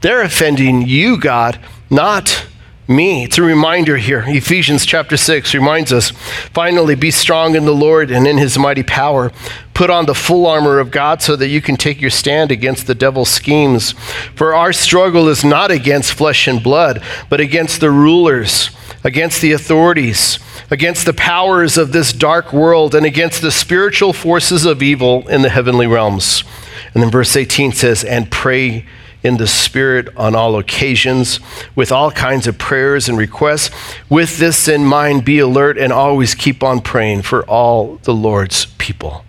[0.01, 2.45] They're offending you, God, not
[2.87, 3.23] me.
[3.23, 4.23] It's a reminder here.
[4.27, 8.83] Ephesians chapter 6 reminds us finally, be strong in the Lord and in his mighty
[8.83, 9.31] power.
[9.73, 12.85] Put on the full armor of God so that you can take your stand against
[12.85, 13.93] the devil's schemes.
[14.35, 18.69] For our struggle is not against flesh and blood, but against the rulers,
[19.05, 20.39] against the authorities
[20.71, 25.41] against the powers of this dark world and against the spiritual forces of evil in
[25.41, 26.43] the heavenly realms.
[26.93, 28.85] And then verse 18 says, And pray
[29.23, 31.39] in the Spirit on all occasions
[31.75, 33.69] with all kinds of prayers and requests.
[34.09, 38.65] With this in mind, be alert and always keep on praying for all the Lord's
[38.77, 39.25] people.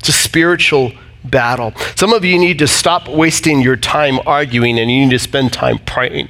[0.00, 0.92] It's a spiritual
[1.24, 1.72] battle.
[1.96, 5.52] Some of you need to stop wasting your time arguing and you need to spend
[5.52, 6.28] time praying.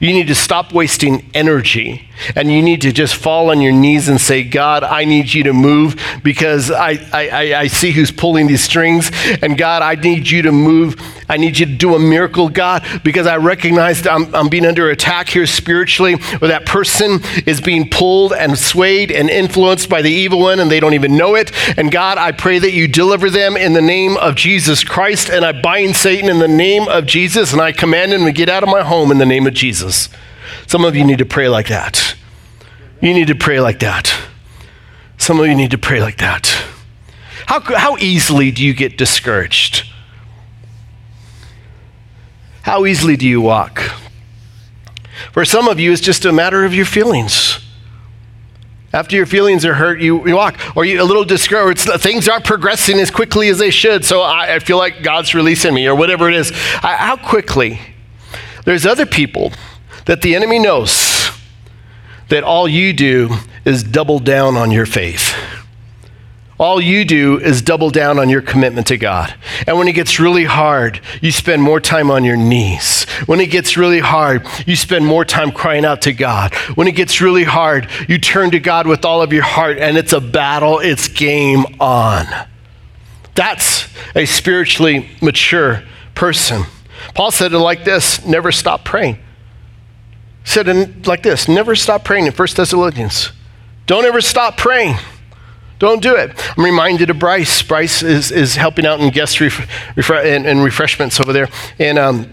[0.00, 4.08] You need to stop wasting energy and you need to just fall on your knees
[4.08, 8.46] and say, God, I need you to move because I, I, I see who's pulling
[8.46, 9.10] these strings.
[9.42, 11.00] And God, I need you to move.
[11.28, 14.90] I need you to do a miracle, God, because I recognize I'm, I'm being under
[14.90, 20.10] attack here spiritually, where that person is being pulled and swayed and influenced by the
[20.10, 21.52] evil one and they don't even know it.
[21.78, 25.30] And God, I pray that you deliver them in the name of Jesus Christ.
[25.30, 28.48] And I bind Satan in the name of Jesus and I command him to get
[28.48, 29.52] out of my home in the name of.
[29.52, 30.08] Jesus.
[30.66, 32.16] Some of you need to pray like that.
[33.00, 34.14] You need to pray like that.
[35.18, 36.64] Some of you need to pray like that.
[37.46, 39.88] How, how easily do you get discouraged?
[42.62, 43.80] How easily do you walk?
[45.32, 47.58] For some of you, it's just a matter of your feelings.
[48.92, 51.88] After your feelings are hurt, you, you walk, or you a little discouraged.
[52.00, 55.74] Things aren't progressing as quickly as they should, so I, I feel like God's releasing
[55.74, 56.52] me, or whatever it is.
[56.82, 57.80] I, how quickly?
[58.64, 59.52] There's other people
[60.04, 61.30] that the enemy knows
[62.28, 63.30] that all you do
[63.64, 65.34] is double down on your faith.
[66.62, 69.34] All you do is double down on your commitment to God.
[69.66, 73.02] And when it gets really hard, you spend more time on your knees.
[73.26, 76.54] When it gets really hard, you spend more time crying out to God.
[76.76, 79.98] When it gets really hard, you turn to God with all of your heart, and
[79.98, 82.26] it's a battle, it's game on.
[83.34, 85.82] That's a spiritually mature
[86.14, 86.62] person.
[87.16, 89.20] Paul said it like this never stop praying He
[90.44, 93.32] said it like this never stop praying in 1 Thessalonians.
[93.86, 94.94] Don't ever stop praying.
[95.82, 96.30] Don't do it.
[96.56, 97.60] I'm reminded of Bryce.
[97.60, 101.48] Bryce is, is helping out in guest ref, refre- and, and, refreshments over there.
[101.76, 102.32] And, um,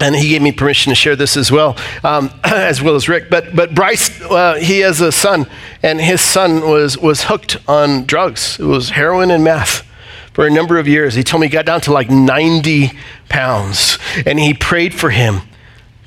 [0.00, 3.28] and he gave me permission to share this as well, um, as well as Rick.
[3.28, 5.44] But, but Bryce, uh, he has a son,
[5.82, 8.58] and his son was, was hooked on drugs.
[8.58, 9.86] It was heroin and meth
[10.32, 11.14] for a number of years.
[11.14, 12.92] He told me he got down to like 90
[13.28, 15.42] pounds, and he prayed for him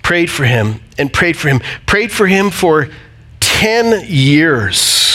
[0.01, 2.89] prayed for him and prayed for him, prayed for him for
[3.39, 5.10] 10 years.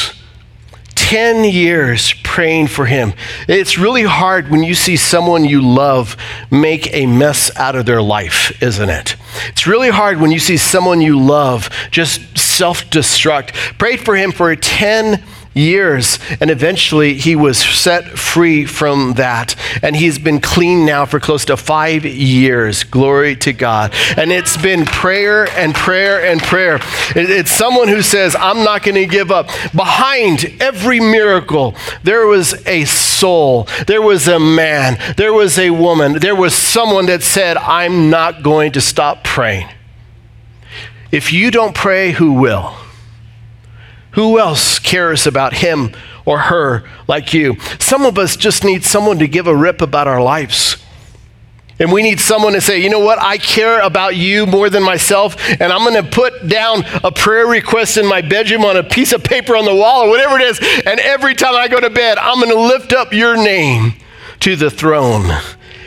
[1.07, 3.13] 10 years praying for him.
[3.47, 6.17] It's really hard when you see someone you love
[6.51, 9.15] make a mess out of their life, isn't it?
[9.47, 13.55] It's really hard when you see someone you love just self destruct.
[13.79, 15.23] Prayed for him for 10
[15.57, 16.19] years.
[16.41, 19.57] And eventually he was set free from that.
[19.83, 22.85] And he's been clean now for close to five years.
[22.85, 23.95] Glory to God.
[24.17, 26.79] And it's been prayer and prayer and prayer.
[27.15, 29.49] It's someone who says, I'm not going to give up.
[29.75, 36.19] Behind every miracle, there was a soul, there was a man, there was a woman,
[36.19, 39.69] there was someone that said, I'm not going to stop praying.
[41.11, 42.75] If you don't pray, who will?
[44.17, 45.93] Who else cares about him
[46.25, 47.57] or her like you?
[47.79, 50.83] Some of us just need someone to give a rip about our lives.
[51.79, 54.83] And we need someone to say, you know what, I care about you more than
[54.83, 58.83] myself, and I'm going to put down a prayer request in my bedroom on a
[58.83, 60.59] piece of paper on the wall or whatever it is.
[60.87, 63.93] And every time I go to bed, I'm going to lift up your name
[64.41, 65.31] to the throne.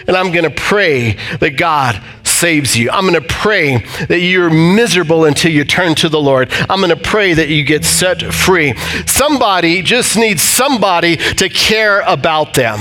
[0.07, 1.99] And I'm going to pray that God
[2.39, 2.89] saves you.
[2.89, 6.51] I'm going to pray that you're miserable until you turn to the Lord.
[6.69, 8.75] I'm going to pray that you get set free.
[9.05, 12.79] Somebody just needs somebody to care about them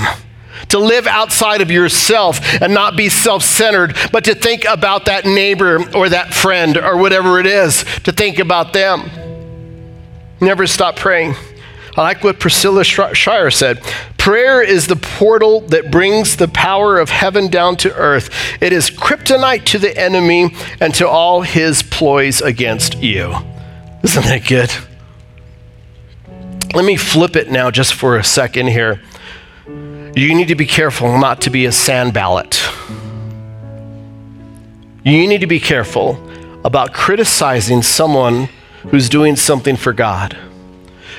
[0.69, 5.25] to live outside of yourself and not be self centered, but to think about that
[5.25, 9.09] neighbor or that friend or whatever it is, to think about them.
[10.41, 11.35] Never stop praying.
[11.99, 13.83] I like what Priscilla Shirer said.
[14.17, 18.29] Prayer is the portal that brings the power of heaven down to earth.
[18.61, 23.35] It is kryptonite to the enemy and to all his ploys against you.
[24.01, 24.71] Isn't that good?
[26.73, 29.01] Let me flip it now just for a second here.
[29.67, 32.65] You need to be careful not to be a Sanballat.
[35.03, 36.17] You need to be careful
[36.63, 38.47] about criticizing someone
[38.83, 40.37] who's doing something for God.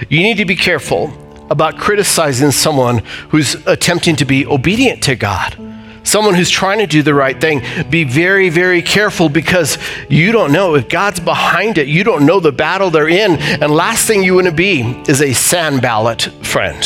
[0.09, 1.13] You need to be careful
[1.51, 2.99] about criticizing someone
[3.31, 5.57] who's attempting to be obedient to God.
[6.03, 9.77] Someone who's trying to do the right thing, be very, very careful because
[10.09, 11.89] you don't know if God's behind it.
[11.89, 13.37] You don't know the battle they're in.
[13.37, 16.83] And last thing you want to be is a Sanballat friend.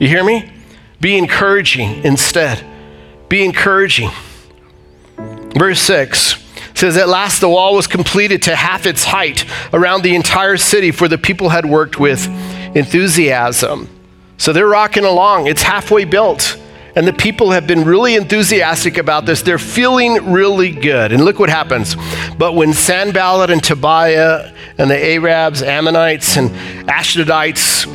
[0.00, 0.50] You hear me?
[1.00, 2.64] Be encouraging instead.
[3.28, 4.10] Be encouraging.
[5.54, 6.41] Verse 6
[6.74, 10.90] says, At last the wall was completed to half its height around the entire city,
[10.90, 12.26] for the people had worked with
[12.74, 13.88] enthusiasm.
[14.38, 15.46] So they're rocking along.
[15.46, 16.58] It's halfway built.
[16.94, 19.40] And the people have been really enthusiastic about this.
[19.42, 21.12] They're feeling really good.
[21.12, 21.96] And look what happens.
[22.36, 26.50] But when Sanballat and Tobiah and the Arabs, Ammonites, and
[26.88, 27.86] Ashdodites,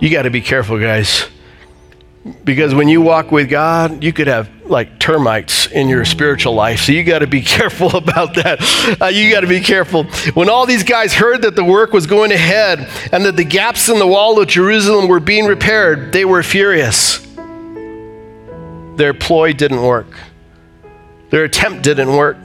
[0.00, 1.26] you got to be careful, guys.
[2.44, 6.80] Because when you walk with God, you could have like termites in your spiritual life.
[6.80, 8.98] So you got to be careful about that.
[9.00, 10.04] Uh, you got to be careful.
[10.34, 13.88] When all these guys heard that the work was going ahead and that the gaps
[13.88, 17.24] in the wall of Jerusalem were being repaired, they were furious.
[18.96, 20.08] Their ploy didn't work,
[21.30, 22.38] their attempt didn't work.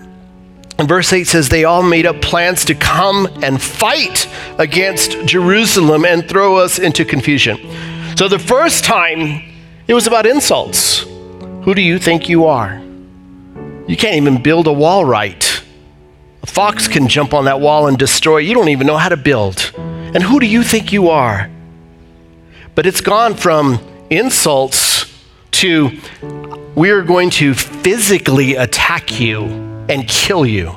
[0.77, 4.27] And verse 8 says, They all made up plans to come and fight
[4.57, 7.57] against Jerusalem and throw us into confusion.
[8.17, 9.50] So the first time,
[9.87, 10.99] it was about insults.
[11.63, 12.81] Who do you think you are?
[13.87, 15.63] You can't even build a wall right.
[16.43, 18.37] A fox can jump on that wall and destroy.
[18.37, 19.71] You don't even know how to build.
[19.77, 21.49] And who do you think you are?
[22.73, 23.79] But it's gone from
[24.09, 25.05] insults
[25.51, 25.91] to
[26.75, 29.45] we are going to physically attack you
[29.89, 30.75] and kill you.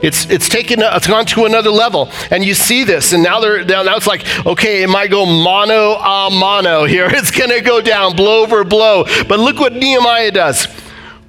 [0.00, 2.10] It's, it's taken, uh, it's gone to another level.
[2.30, 5.94] And you see this, and now, they're, now it's like, okay, it might go mano
[5.94, 7.08] a mano here.
[7.10, 9.04] It's going to go down blow for blow.
[9.28, 10.66] But look what Nehemiah does.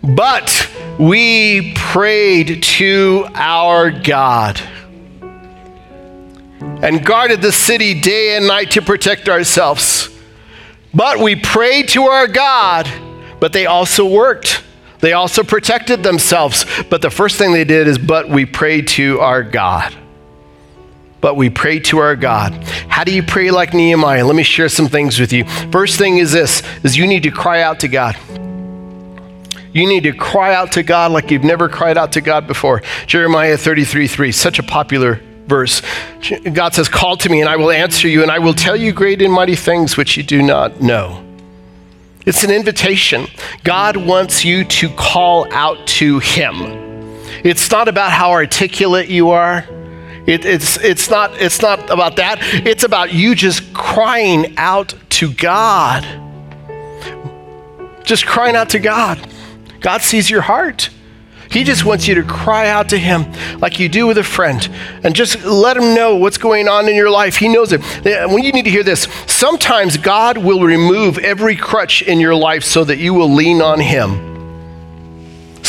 [0.04, 4.62] But we prayed to our God
[6.62, 10.10] and guarded the city day and night to protect ourselves.
[10.94, 12.90] But we prayed to our God,
[13.40, 14.64] but they also worked.
[15.00, 16.66] They also protected themselves.
[16.90, 19.96] But the first thing they did is, but we prayed to our God.
[21.22, 22.54] But we pray to our God.
[22.88, 24.26] How do you pray like Nehemiah?
[24.26, 25.44] Let me share some things with you.
[25.72, 28.18] First thing is this is you need to cry out to God.
[29.72, 32.82] You need to cry out to God like you've never cried out to God before.
[33.06, 35.82] Jeremiah 33 3, such a popular verse.
[36.54, 38.94] God says, Call to me, and I will answer you, and I will tell you
[38.94, 41.24] great and mighty things which you do not know.
[42.26, 43.28] It's an invitation.
[43.64, 46.56] God wants you to call out to Him.
[47.44, 49.66] It's not about how articulate you are.
[50.28, 52.40] It, it's, it's, not, it's not about that.
[52.42, 56.06] It's about you just crying out to God.
[58.04, 59.28] Just crying out to God.
[59.80, 60.90] God sees your heart.
[61.52, 63.26] He just wants you to cry out to Him
[63.60, 64.70] like you do with a friend
[65.04, 67.38] and just let Him know what's going on in your life.
[67.38, 67.82] He knows it.
[68.30, 72.64] When you need to hear this, sometimes God will remove every crutch in your life
[72.64, 74.29] so that you will lean on Him.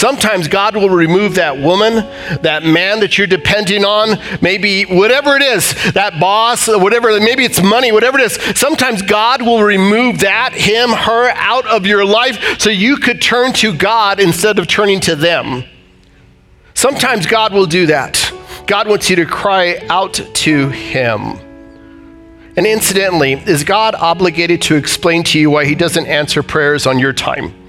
[0.01, 1.97] Sometimes God will remove that woman,
[2.41, 7.63] that man that you're depending on, maybe whatever it is, that boss, whatever, maybe it's
[7.63, 8.59] money, whatever it is.
[8.59, 13.53] Sometimes God will remove that, him, her out of your life so you could turn
[13.53, 15.65] to God instead of turning to them.
[16.73, 18.33] Sometimes God will do that.
[18.67, 21.39] God wants you to cry out to him.
[22.57, 26.99] And incidentally, is God obligated to explain to you why he doesn't answer prayers on
[26.99, 27.60] your time?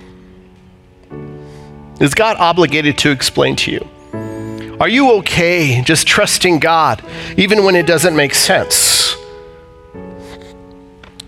[2.02, 4.78] Is God obligated to explain to you?
[4.80, 7.04] Are you okay just trusting God
[7.38, 9.16] even when it doesn't make sense?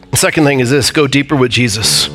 [0.09, 2.07] The second thing is this go deeper with Jesus.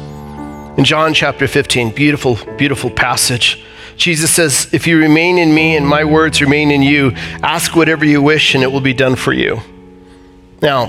[0.76, 3.64] In John chapter 15, beautiful, beautiful passage.
[3.96, 7.12] Jesus says, If you remain in me and my words remain in you,
[7.44, 9.60] ask whatever you wish and it will be done for you.
[10.60, 10.86] Now,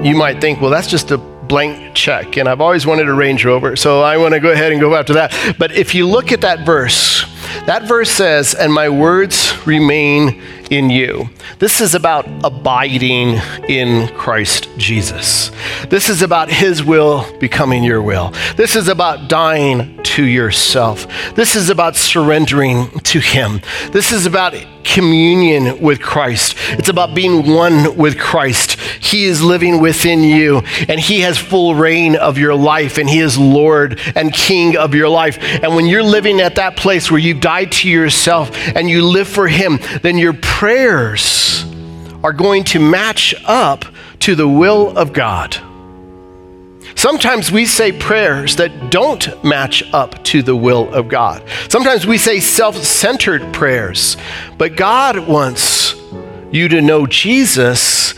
[0.00, 1.18] you might think, well, that's just a
[1.48, 2.36] blank check.
[2.36, 4.94] And I've always wanted a Range Rover, so I want to go ahead and go
[4.94, 5.56] after that.
[5.58, 7.24] But if you look at that verse,
[7.66, 11.30] that verse says, And my words remain in you.
[11.58, 15.50] This is about abiding in Christ Jesus.
[15.88, 18.32] This is about His will becoming your will.
[18.56, 21.06] This is about dying to yourself.
[21.34, 23.60] This is about surrendering to Him.
[23.92, 24.54] This is about
[24.84, 26.54] communion with Christ.
[26.70, 28.80] It's about being one with Christ.
[29.00, 33.18] He is living within you, and He has full reign of your life, and He
[33.18, 35.38] is Lord and King of your life.
[35.40, 39.28] And when you're living at that place where you've died to yourself and you live
[39.28, 41.64] for Him, then your prayers
[42.24, 43.84] are going to match up
[44.18, 45.56] to the will of God.
[46.96, 51.44] Sometimes we say prayers that don't match up to the will of God.
[51.68, 54.16] Sometimes we say self centered prayers,
[54.58, 55.94] but God wants
[56.50, 58.14] you to know Jesus.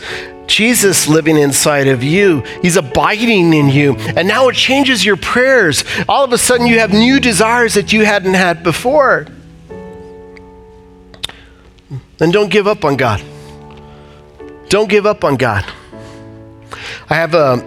[0.47, 2.41] Jesus living inside of you.
[2.63, 3.95] He's abiding in you.
[3.97, 5.85] And now it changes your prayers.
[6.09, 9.27] All of a sudden, you have new desires that you hadn't had before.
[12.21, 13.19] Then don't give up on God.
[14.69, 15.65] Don't give up on God.
[17.09, 17.57] I have a,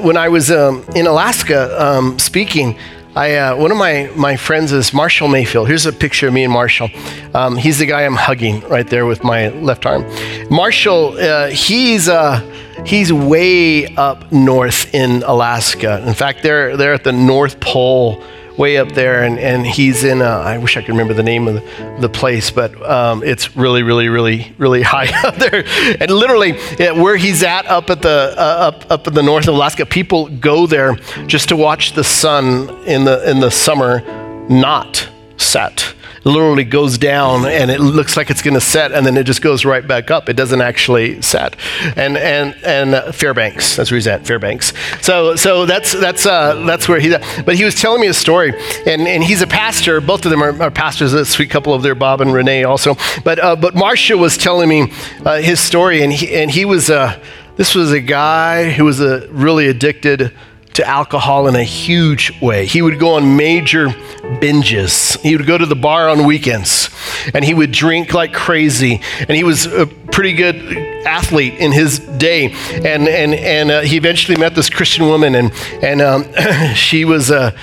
[0.02, 2.78] when I was um, in Alaska um, speaking,
[3.16, 5.66] I, uh, one of my, my friends is Marshall Mayfield.
[5.66, 6.90] Here's a picture of me and Marshall.
[7.34, 10.04] Um, he's the guy I'm hugging right there with my left arm.
[10.48, 12.38] Marshall, uh, he's, uh,
[12.86, 16.06] he's way up north in Alaska.
[16.06, 18.22] In fact, they're, they're at the North Pole
[18.56, 21.48] way up there, and, and he's in, a, I wish I could remember the name
[21.48, 25.64] of the, the place, but um, it's really, really, really, really high up there.
[26.00, 26.52] And literally,
[27.00, 30.28] where he's at up at the, uh, up, up in the north of Alaska, people
[30.28, 30.94] go there
[31.26, 34.00] just to watch the sun in the, in the summer
[34.48, 35.94] not set
[36.24, 39.42] literally goes down and it looks like it's going to set and then it just
[39.42, 40.28] goes right back up.
[40.28, 41.56] It doesn't actually set.
[41.96, 44.72] And and and uh, Fairbanks, that's where he's at, Fairbanks.
[45.00, 47.44] So so that's that's uh, that's where he's at.
[47.44, 48.54] But he was telling me a story,
[48.86, 50.00] and, and he's a pastor.
[50.00, 51.12] Both of them are, are pastors.
[51.12, 52.96] A sweet couple of there, Bob and Renee also.
[53.24, 54.92] But uh, but Marshall was telling me
[55.24, 57.18] uh, his story, and he and he was uh,
[57.56, 60.32] this was a guy who was a really addicted
[60.74, 62.66] to alcohol in a huge way.
[62.66, 63.88] He would go on major
[64.40, 65.20] binges.
[65.20, 66.90] He would go to the bar on weekends
[67.32, 69.00] and he would drink like crazy.
[69.20, 70.56] And he was a pretty good
[71.06, 72.52] athlete in his day.
[72.72, 75.52] And, and, and uh, he eventually met this Christian woman and,
[75.82, 76.26] and um,
[76.74, 77.56] she was, uh,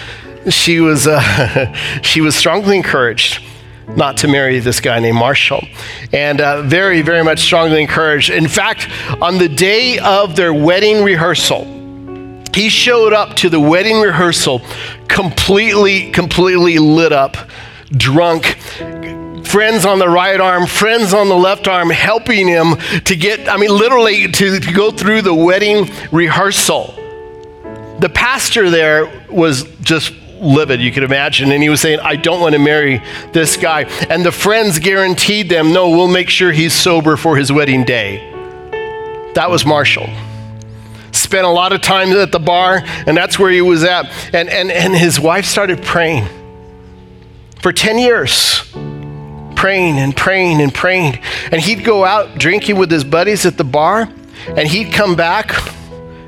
[0.49, 3.43] she, was, uh, she was strongly encouraged
[3.89, 5.67] not to marry this guy named Marshall.
[6.13, 8.29] And uh, very, very much strongly encouraged.
[8.29, 8.87] In fact,
[9.21, 11.80] on the day of their wedding rehearsal,
[12.53, 14.61] he showed up to the wedding rehearsal
[15.07, 17.37] completely, completely lit up,
[17.91, 18.57] drunk,
[19.45, 22.75] friends on the right arm, friends on the left arm, helping him
[23.05, 26.95] to get, I mean, literally to, to go through the wedding rehearsal.
[27.99, 31.51] The pastor there was just livid, you could imagine.
[31.51, 33.83] And he was saying, I don't want to marry this guy.
[34.09, 38.27] And the friends guaranteed them, no, we'll make sure he's sober for his wedding day.
[39.35, 40.09] That was Marshall
[41.31, 44.05] spent a lot of time at the bar, and that's where he was at.
[44.35, 46.27] And, and, and his wife started praying
[47.61, 48.69] for 10 years.
[49.55, 51.19] Praying and praying and praying.
[51.53, 54.09] And he'd go out drinking with his buddies at the bar,
[54.45, 55.53] and he'd come back,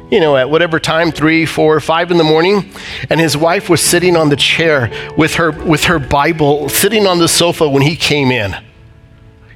[0.10, 2.72] you know, at whatever time, three, four, five in the morning,
[3.10, 7.20] and his wife was sitting on the chair with her with her Bible, sitting on
[7.20, 8.56] the sofa when he came in.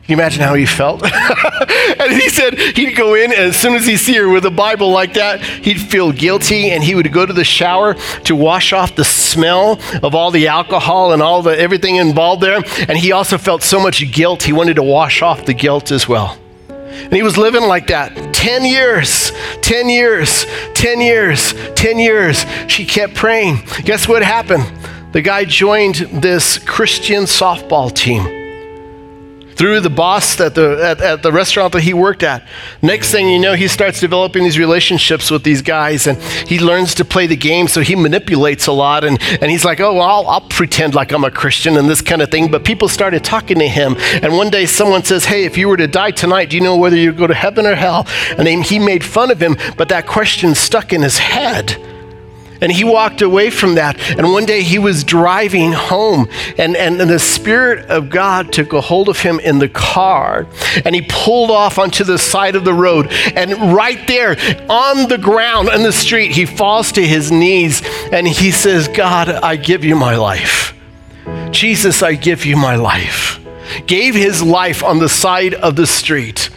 [0.07, 1.03] Can you imagine how he felt?
[1.99, 4.49] and he said he'd go in, and as soon as he'd see her with a
[4.49, 7.93] Bible like that, he'd feel guilty, and he would go to the shower
[8.23, 12.63] to wash off the smell of all the alcohol and all the everything involved there.
[12.87, 16.07] And he also felt so much guilt, he wanted to wash off the guilt as
[16.07, 16.37] well.
[16.69, 22.45] And he was living like that 10 years, 10 years, 10 years, 10 years.
[22.69, 23.57] She kept praying.
[23.83, 24.71] Guess what happened?
[25.11, 28.46] The guy joined this Christian softball team
[29.57, 32.47] through the boss at the, at, at, the restaurant that he worked at.
[32.81, 36.93] Next thing you know, he starts developing these relationships with these guys and he learns
[36.95, 39.03] to play the game, so he manipulates a lot.
[39.03, 42.01] And, and he's like, oh, well, I'll, I'll pretend like I'm a Christian and this
[42.01, 42.51] kind of thing.
[42.51, 43.95] But people started talking to him.
[44.21, 46.77] And one day someone says, hey, if you were to die tonight, do you know
[46.77, 48.05] whether you go to heaven or hell?
[48.37, 51.96] And he made fun of him, but that question stuck in his head.
[52.61, 53.99] And he walked away from that.
[54.17, 56.27] And one day he was driving home,
[56.57, 60.45] and, and, and, the Spirit of God took a hold of him in the car,
[60.83, 63.11] and he pulled off onto the side of the road.
[63.35, 64.31] And right there
[64.69, 67.81] on the ground in the street, he falls to his knees
[68.11, 70.73] and he says, God, I give you my life.
[71.51, 73.39] Jesus, I give you my life.
[73.85, 76.49] Gave his life on the side of the street.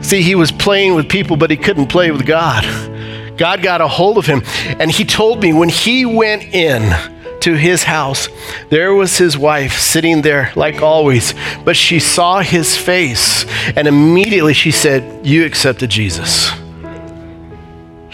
[0.00, 2.64] See, he was playing with people, but he couldn't play with God.
[3.36, 4.42] God got a hold of him.
[4.78, 6.94] And he told me when he went in
[7.40, 8.28] to his house,
[8.70, 13.44] there was his wife sitting there like always, but she saw his face
[13.76, 16.50] and immediately she said, You accepted Jesus.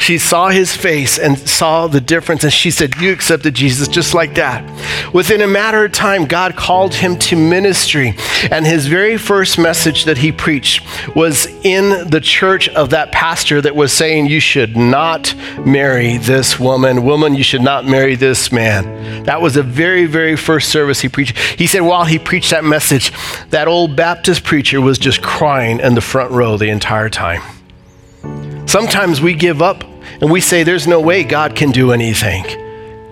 [0.00, 4.14] She saw his face and saw the difference, and she said, You accepted Jesus just
[4.14, 4.64] like that.
[5.12, 8.16] Within a matter of time, God called him to ministry,
[8.50, 10.82] and his very first message that he preached
[11.14, 15.34] was in the church of that pastor that was saying, You should not
[15.66, 17.04] marry this woman.
[17.04, 19.24] Woman, you should not marry this man.
[19.24, 21.36] That was the very, very first service he preached.
[21.36, 23.12] He said, While he preached that message,
[23.50, 27.42] that old Baptist preacher was just crying in the front row the entire time.
[28.66, 29.89] Sometimes we give up
[30.20, 32.69] and we say, There's no way God can do anything.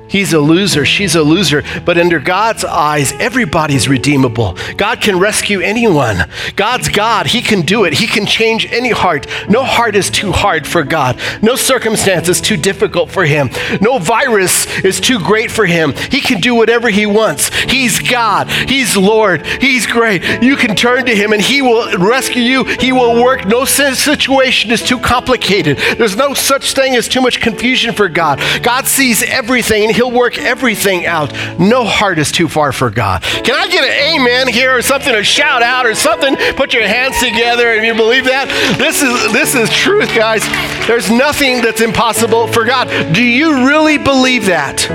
[0.08, 1.62] He's a loser, she's a loser.
[1.84, 4.56] But under God's eyes, everybody's redeemable.
[4.76, 6.24] God can rescue anyone.
[6.56, 7.94] God's God, He can do it.
[7.94, 9.26] He can change any heart.
[9.48, 11.20] No heart is too hard for God.
[11.42, 13.50] No circumstance is too difficult for Him.
[13.80, 15.92] No virus is too great for Him.
[16.10, 17.54] He can do whatever He wants.
[17.64, 20.42] He's God, He's Lord, He's great.
[20.42, 22.64] You can turn to Him and He will rescue you.
[22.64, 23.46] He will work.
[23.46, 25.78] No situation is too complicated.
[25.98, 28.40] There's no such thing as too much confusion for God.
[28.62, 31.32] God sees everything He'll work everything out.
[31.58, 33.20] No heart is too far for God.
[33.22, 36.36] Can I get an amen here or something, a shout out or something?
[36.54, 38.46] Put your hands together if you believe that.
[38.78, 40.46] This is this is truth, guys.
[40.86, 43.12] There's nothing that's impossible for God.
[43.12, 44.88] Do you really believe that?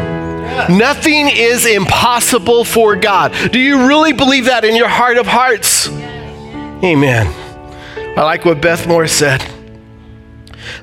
[0.70, 3.34] Nothing is impossible for God.
[3.52, 5.90] Do you really believe that in your heart of hearts?
[5.90, 7.28] Amen.
[8.18, 9.53] I like what Beth Moore said.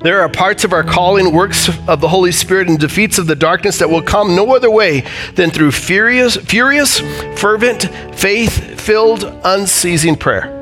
[0.03, 3.37] There are parts of our calling, works of the Holy Spirit, and defeats of the
[3.37, 5.05] darkness that will come no other way
[5.35, 7.01] than through furious, furious
[7.39, 7.83] fervent,
[8.14, 10.57] faith filled, unceasing prayer.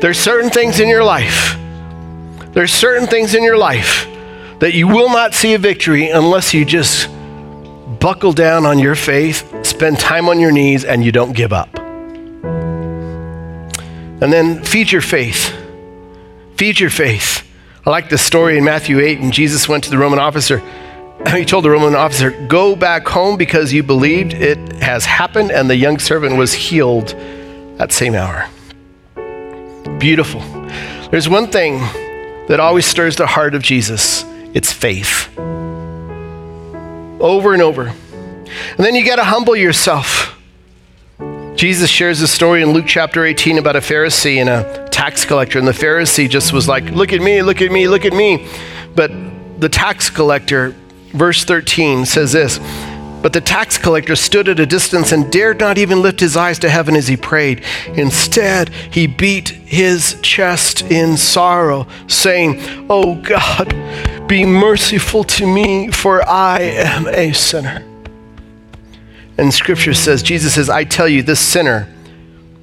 [0.00, 1.56] There's certain things in your life,
[2.52, 4.06] there's certain things in your life
[4.58, 7.08] that you will not see a victory unless you just
[8.00, 11.68] buckle down on your faith, spend time on your knees, and you don't give up.
[14.18, 15.54] And then feed your faith.
[16.56, 17.45] Feed your faith.
[17.86, 20.58] I like the story in Matthew 8 and Jesus went to the Roman officer.
[21.28, 25.70] He told the Roman officer, Go back home because you believed it has happened, and
[25.70, 27.14] the young servant was healed
[27.78, 28.48] that same hour.
[29.98, 30.40] Beautiful.
[31.10, 31.78] There's one thing
[32.48, 35.28] that always stirs the heart of Jesus it's faith.
[37.20, 37.86] Over and over.
[37.86, 40.25] And then you got to humble yourself.
[41.56, 45.58] Jesus shares a story in Luke chapter 18 about a Pharisee and a tax collector.
[45.58, 48.46] And the Pharisee just was like, Look at me, look at me, look at me.
[48.94, 49.10] But
[49.58, 50.74] the tax collector,
[51.12, 52.58] verse 13, says this
[53.22, 56.58] But the tax collector stood at a distance and dared not even lift his eyes
[56.58, 57.64] to heaven as he prayed.
[57.94, 63.74] Instead, he beat his chest in sorrow, saying, Oh God,
[64.28, 67.95] be merciful to me, for I am a sinner.
[69.38, 71.92] And scripture says, Jesus says, I tell you, this sinner,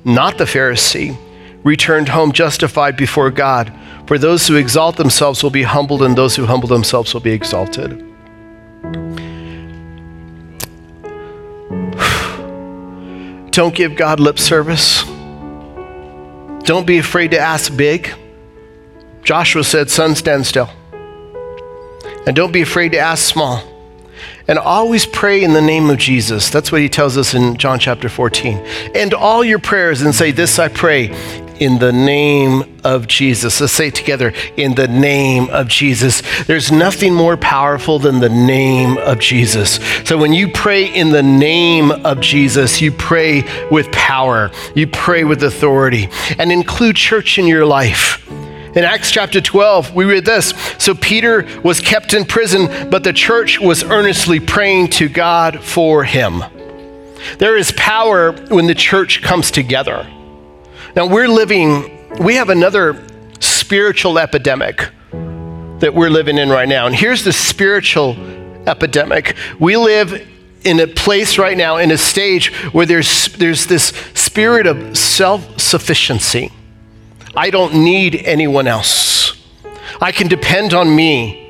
[0.04, 1.18] not the Pharisee,
[1.64, 3.74] returned home justified before God.
[4.08, 7.32] For those who exalt themselves will be humbled, and those who humble themselves will be
[7.32, 7.92] exalted.
[13.52, 15.04] Don't give God lip service.
[16.64, 18.14] Don't be afraid to ask big.
[19.24, 20.70] Joshua said, Sun, stand still.
[22.26, 23.62] And don't be afraid to ask small.
[24.48, 26.50] And always pray in the name of Jesus.
[26.50, 28.58] That's what he tells us in John chapter 14.
[28.94, 31.12] And all your prayers and say, This I pray
[31.60, 33.62] in the name of Jesus.
[33.62, 36.22] Let's say it together in the name of Jesus.
[36.44, 39.80] There's nothing more powerful than the name of Jesus.
[40.04, 45.24] So when you pray in the name of Jesus, you pray with power, you pray
[45.24, 48.20] with authority, and include church in your life.
[48.76, 50.50] In Acts chapter 12, we read this
[50.80, 56.04] So Peter was kept in prison, but the church was earnestly praying to God for
[56.04, 56.44] him.
[57.38, 60.08] There is power when the church comes together.
[60.96, 63.06] Now, we're living, we have another
[63.40, 66.88] spiritual epidemic that we're living in right now.
[66.88, 68.16] And here's the spiritual
[68.68, 69.36] epidemic.
[69.60, 70.28] We live
[70.64, 75.60] in a place right now, in a stage where there's, there's this spirit of self
[75.60, 76.52] sufficiency.
[77.36, 79.34] I don't need anyone else.
[80.00, 81.43] I can depend on me.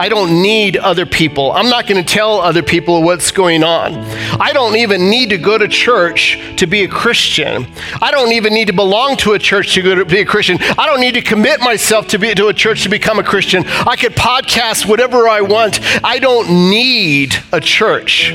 [0.00, 1.52] I don't need other people.
[1.52, 3.96] I'm not going to tell other people what's going on.
[4.40, 7.66] I don't even need to go to church to be a Christian.
[8.00, 10.56] I don't even need to belong to a church to, to be a Christian.
[10.78, 13.62] I don't need to commit myself to, be, to a church to become a Christian.
[13.66, 15.80] I could podcast whatever I want.
[16.02, 18.30] I don't need a church.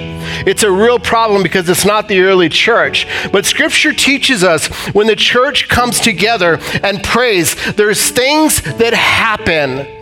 [0.46, 3.08] It's a real problem because it's not the early church.
[3.32, 9.95] But Scripture teaches us when the church comes together and prays, there's things that happen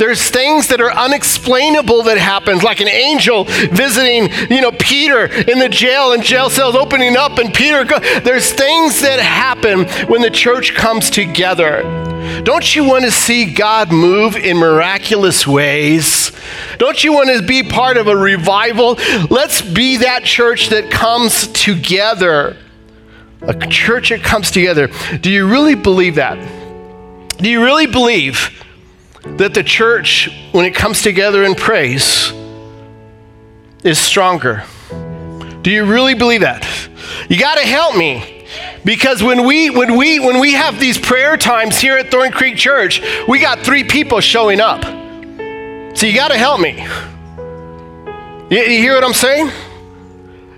[0.00, 5.58] there's things that are unexplainable that happens, like an angel visiting, you know, Peter in
[5.58, 10.22] the jail and jail cells opening up and Peter go- there's things that happen when
[10.22, 11.82] the church comes together.
[12.44, 16.32] Don't you want to see God move in miraculous ways?
[16.78, 18.98] Don't you want to be part of a revival?
[19.28, 22.56] Let's be that church that comes together.
[23.42, 24.88] A church that comes together.
[25.20, 26.38] Do you really believe that?
[27.36, 28.50] Do you really believe
[29.22, 32.32] that the church, when it comes together and prays,
[33.84, 34.64] is stronger.
[35.62, 36.66] Do you really believe that?
[37.28, 38.46] You got to help me.
[38.84, 42.56] Because when we when we when we have these prayer times here at Thorn Creek
[42.56, 44.82] Church, we got three people showing up.
[45.96, 46.82] So you got to help me.
[48.50, 49.50] You, you hear what I'm saying?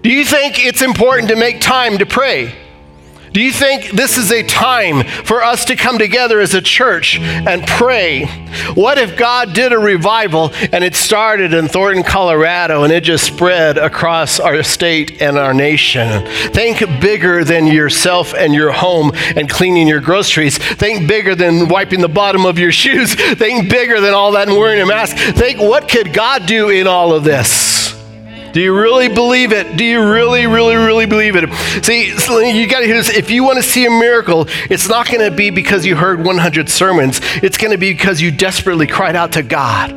[0.02, 2.54] Do you think it's important to make time to pray?
[3.32, 7.18] Do you think this is a time for us to come together as a church
[7.18, 8.26] and pray?
[8.74, 13.24] What if God did a revival and it started in Thornton, Colorado, and it just
[13.24, 16.26] spread across our state and our nation?
[16.52, 20.58] Think bigger than yourself and your home and cleaning your groceries.
[20.58, 23.14] Think bigger than wiping the bottom of your shoes.
[23.14, 25.16] Think bigger than all that and wearing a mask.
[25.16, 27.71] Think what could God do in all of this?
[28.52, 29.76] Do you really believe it?
[29.76, 31.50] Do you really, really, really believe it?
[31.84, 33.08] See, you got to hear this.
[33.08, 36.22] If you want to see a miracle, it's not going to be because you heard
[36.22, 37.20] 100 sermons.
[37.42, 39.90] It's going to be because you desperately cried out to God.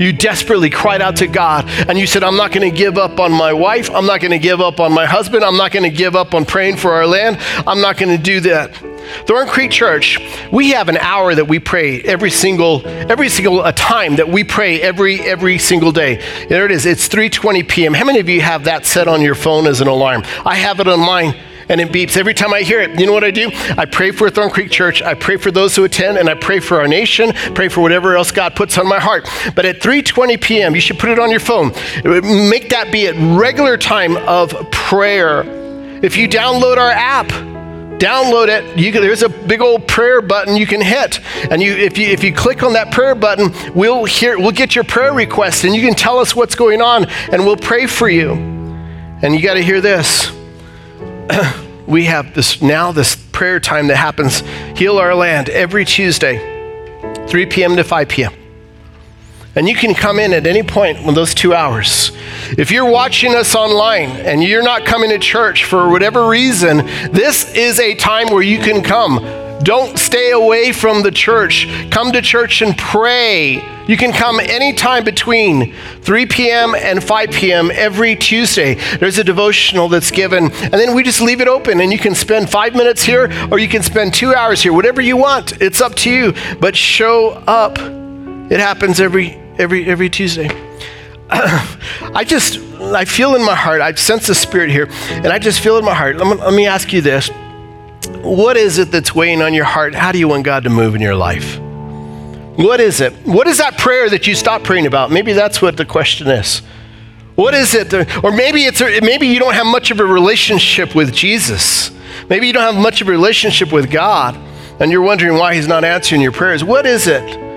[0.00, 3.18] You desperately cried out to God and you said, I'm not going to give up
[3.18, 3.90] on my wife.
[3.90, 5.42] I'm not going to give up on my husband.
[5.44, 7.38] I'm not going to give up on praying for our land.
[7.66, 8.80] I'm not going to do that.
[9.26, 10.18] Thorn Creek Church,
[10.52, 14.44] we have an hour that we pray every single every single a time that we
[14.44, 16.16] pray every every single day.
[16.48, 16.86] There it is.
[16.86, 17.94] It's 3:20 p.m.
[17.94, 20.24] How many of you have that set on your phone as an alarm?
[20.44, 21.34] I have it on mine
[21.68, 22.98] and it beeps every time I hear it.
[22.98, 23.50] You know what I do?
[23.76, 25.02] I pray for Thorn Creek Church.
[25.02, 27.32] I pray for those who attend, and I pray for our nation.
[27.54, 29.28] Pray for whatever else God puts on my heart.
[29.54, 31.72] But at 3:20 p.m., you should put it on your phone.
[32.04, 35.44] Make that be a regular time of prayer.
[36.02, 37.28] If you download our app,
[37.98, 38.92] download it.
[38.92, 41.20] Can, there's a big old prayer button you can hit,
[41.50, 44.74] and you, if you if you click on that prayer button, we'll hear we'll get
[44.74, 48.08] your prayer request, and you can tell us what's going on, and we'll pray for
[48.08, 48.32] you.
[49.20, 50.30] And you got to hear this.
[51.88, 54.40] we have this now this prayer time that happens
[54.76, 56.36] heal our land every tuesday
[57.28, 58.47] 3 p.m to 5 p.m
[59.58, 62.12] and you can come in at any point in those two hours
[62.56, 66.78] if you're watching us online and you're not coming to church for whatever reason
[67.12, 69.18] this is a time where you can come
[69.62, 71.66] don't stay away from the church.
[71.90, 73.54] Come to church and pray.
[73.86, 76.74] You can come anytime between 3 p.m.
[76.74, 77.70] and 5 p.m.
[77.72, 78.74] every Tuesday.
[78.98, 82.14] There's a devotional that's given, and then we just leave it open, and you can
[82.14, 85.60] spend five minutes here or you can spend two hours here, whatever you want.
[85.60, 87.78] It's up to you, but show up.
[87.78, 90.48] It happens every every every Tuesday.
[91.30, 93.80] I just I feel in my heart.
[93.80, 96.16] I sense the spirit here, and I just feel in my heart.
[96.16, 97.30] Let me, let me ask you this
[98.22, 99.94] what is it that's weighing on your heart?
[99.94, 101.58] How do you want God to move in your life?
[102.56, 103.12] What is it?
[103.26, 105.10] What is that prayer that you stopped praying about?
[105.10, 106.60] Maybe that's what the question is.
[107.36, 107.92] What is it?
[108.24, 111.92] Or maybe it's maybe you don't have much of a relationship with Jesus.
[112.28, 114.36] Maybe you don't have much of a relationship with God,
[114.80, 116.64] and you're wondering why He's not answering your prayers.
[116.64, 117.47] What is it?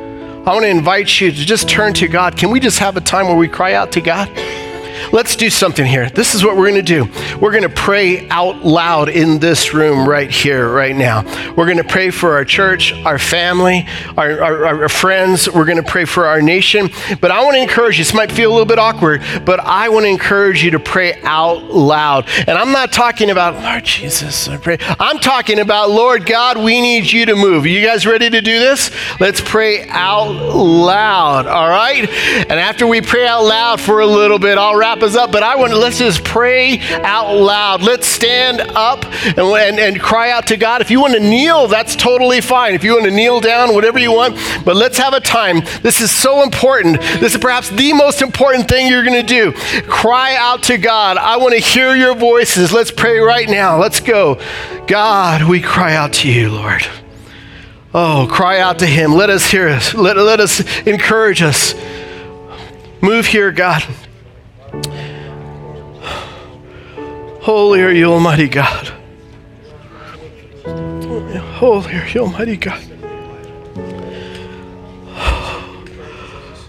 [0.43, 2.35] I want to invite you to just turn to God.
[2.35, 4.27] Can we just have a time where we cry out to God?
[5.11, 6.09] Let's do something here.
[6.09, 7.09] This is what we're going to do.
[7.39, 11.23] We're going to pray out loud in this room right here, right now.
[11.55, 13.87] We're going to pray for our church, our family,
[14.17, 15.49] our, our, our friends.
[15.49, 16.89] We're going to pray for our nation.
[17.19, 19.89] But I want to encourage you, this might feel a little bit awkward, but I
[19.89, 22.27] want to encourage you to pray out loud.
[22.47, 24.77] And I'm not talking about, Lord Jesus, I pray.
[24.99, 27.65] I'm talking about, Lord God, we need you to move.
[27.65, 28.91] Are you guys ready to do this?
[29.19, 32.09] Let's pray out loud, all right?
[32.09, 35.31] And after we pray out loud for a little bit, I'll wrap wrap us up,
[35.31, 37.81] but I want to let's just pray out loud.
[37.81, 40.81] Let's stand up and, and, and cry out to God.
[40.81, 42.73] If you want to kneel, that's totally fine.
[42.73, 44.35] If you want to kneel down, whatever you want,
[44.65, 45.61] but let's have a time.
[45.81, 46.99] This is so important.
[47.21, 49.53] This is perhaps the most important thing you're going to do.
[49.83, 51.15] Cry out to God.
[51.15, 52.73] I want to hear your voices.
[52.73, 53.79] Let's pray right now.
[53.79, 54.41] Let's go.
[54.87, 56.85] God, we cry out to you, Lord.
[57.93, 59.13] Oh, cry out to Him.
[59.13, 59.93] Let us hear us.
[59.93, 61.75] Let, let us encourage us.
[63.01, 63.83] Move here, God.
[67.41, 68.93] Holy are you, Almighty God.
[70.63, 72.83] Holy are you, Almighty God.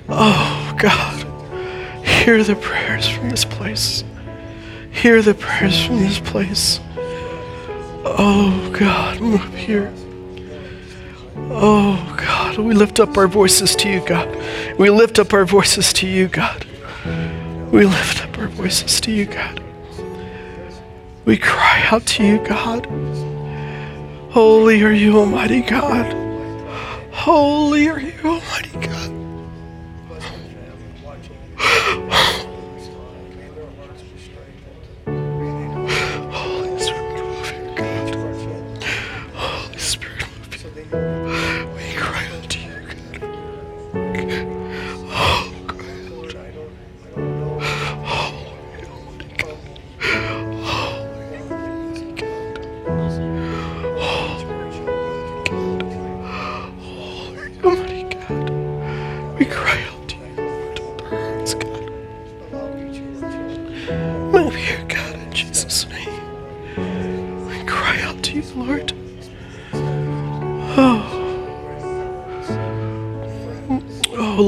[0.09, 2.07] Oh, God.
[2.07, 4.03] Hear the prayers from this place.
[4.91, 6.81] Hear the prayers from this place.
[8.05, 9.93] Oh, God, move here.
[11.51, 14.35] Oh, God, we lift up our voices to you, God.
[14.79, 16.65] We lift up our voices to you, God.
[17.71, 19.62] We lift up our voices to you, God.
[21.25, 22.87] We cry out to you, God.
[24.31, 26.13] Holy are you, Almighty God.
[27.13, 29.22] Holy are you, Almighty God.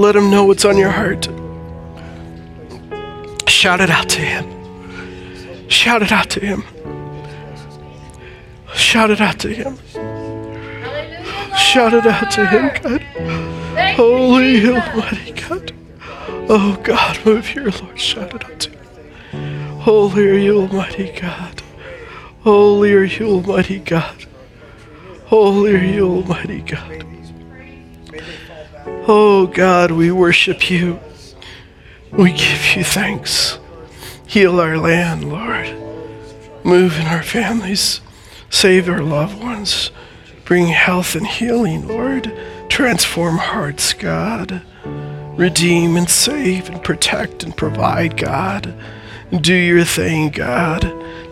[0.04, 1.24] Let him know what's on your heart.
[3.48, 4.44] Shout it out to him.
[5.70, 6.62] Shout it out to him.
[8.74, 9.78] Shout it out to him.
[11.56, 13.00] Shout it out to him, God.
[13.96, 15.72] Holy Almighty God.
[16.50, 17.98] Oh God, move here, Lord.
[17.98, 19.80] Shout it out to him.
[19.80, 21.62] Holy are you, Almighty God.
[22.42, 24.26] Holy are you, Almighty God.
[25.24, 27.13] Holy are you, Almighty God.
[29.06, 30.98] Oh God, we worship you.
[32.10, 33.58] We give you thanks.
[34.26, 35.66] Heal our land, Lord.
[36.64, 38.00] Move in our families.
[38.48, 39.90] Save our loved ones.
[40.46, 42.32] Bring health and healing, Lord.
[42.70, 44.62] Transform hearts, God.
[45.36, 48.74] Redeem and save and protect and provide, God.
[49.38, 50.84] Do your thing, God.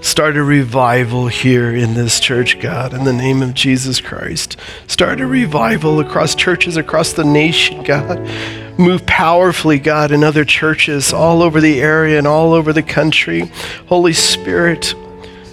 [0.03, 4.57] Start a revival here in this church, God, in the name of Jesus Christ.
[4.89, 8.19] Start a revival across churches across the nation, God.
[8.77, 13.53] Move powerfully, God, in other churches all over the area and all over the country.
[13.87, 14.93] Holy Spirit,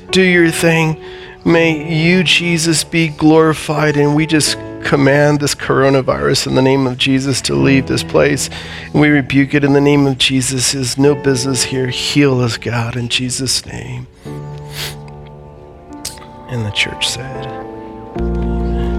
[0.10, 1.00] do your thing.
[1.46, 6.98] May you, Jesus, be glorified, and we just command this coronavirus in the name of
[6.98, 8.50] Jesus to leave this place.
[8.86, 10.74] And we rebuke it in the name of Jesus.
[10.74, 11.90] Is no business here.
[11.90, 14.08] Heal us, God, in Jesus' name.
[16.52, 17.46] And the church said.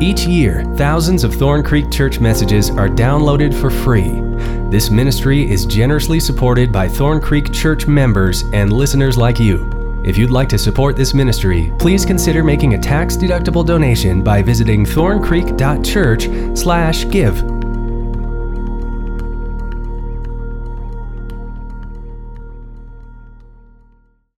[0.01, 4.22] Each year, thousands of Thorn Creek Church messages are downloaded for free.
[4.70, 9.68] This ministry is generously supported by Thorn Creek Church members and listeners like you.
[10.05, 14.86] If you'd like to support this ministry, please consider making a tax-deductible donation by visiting
[14.86, 17.59] thorncreek.church/give.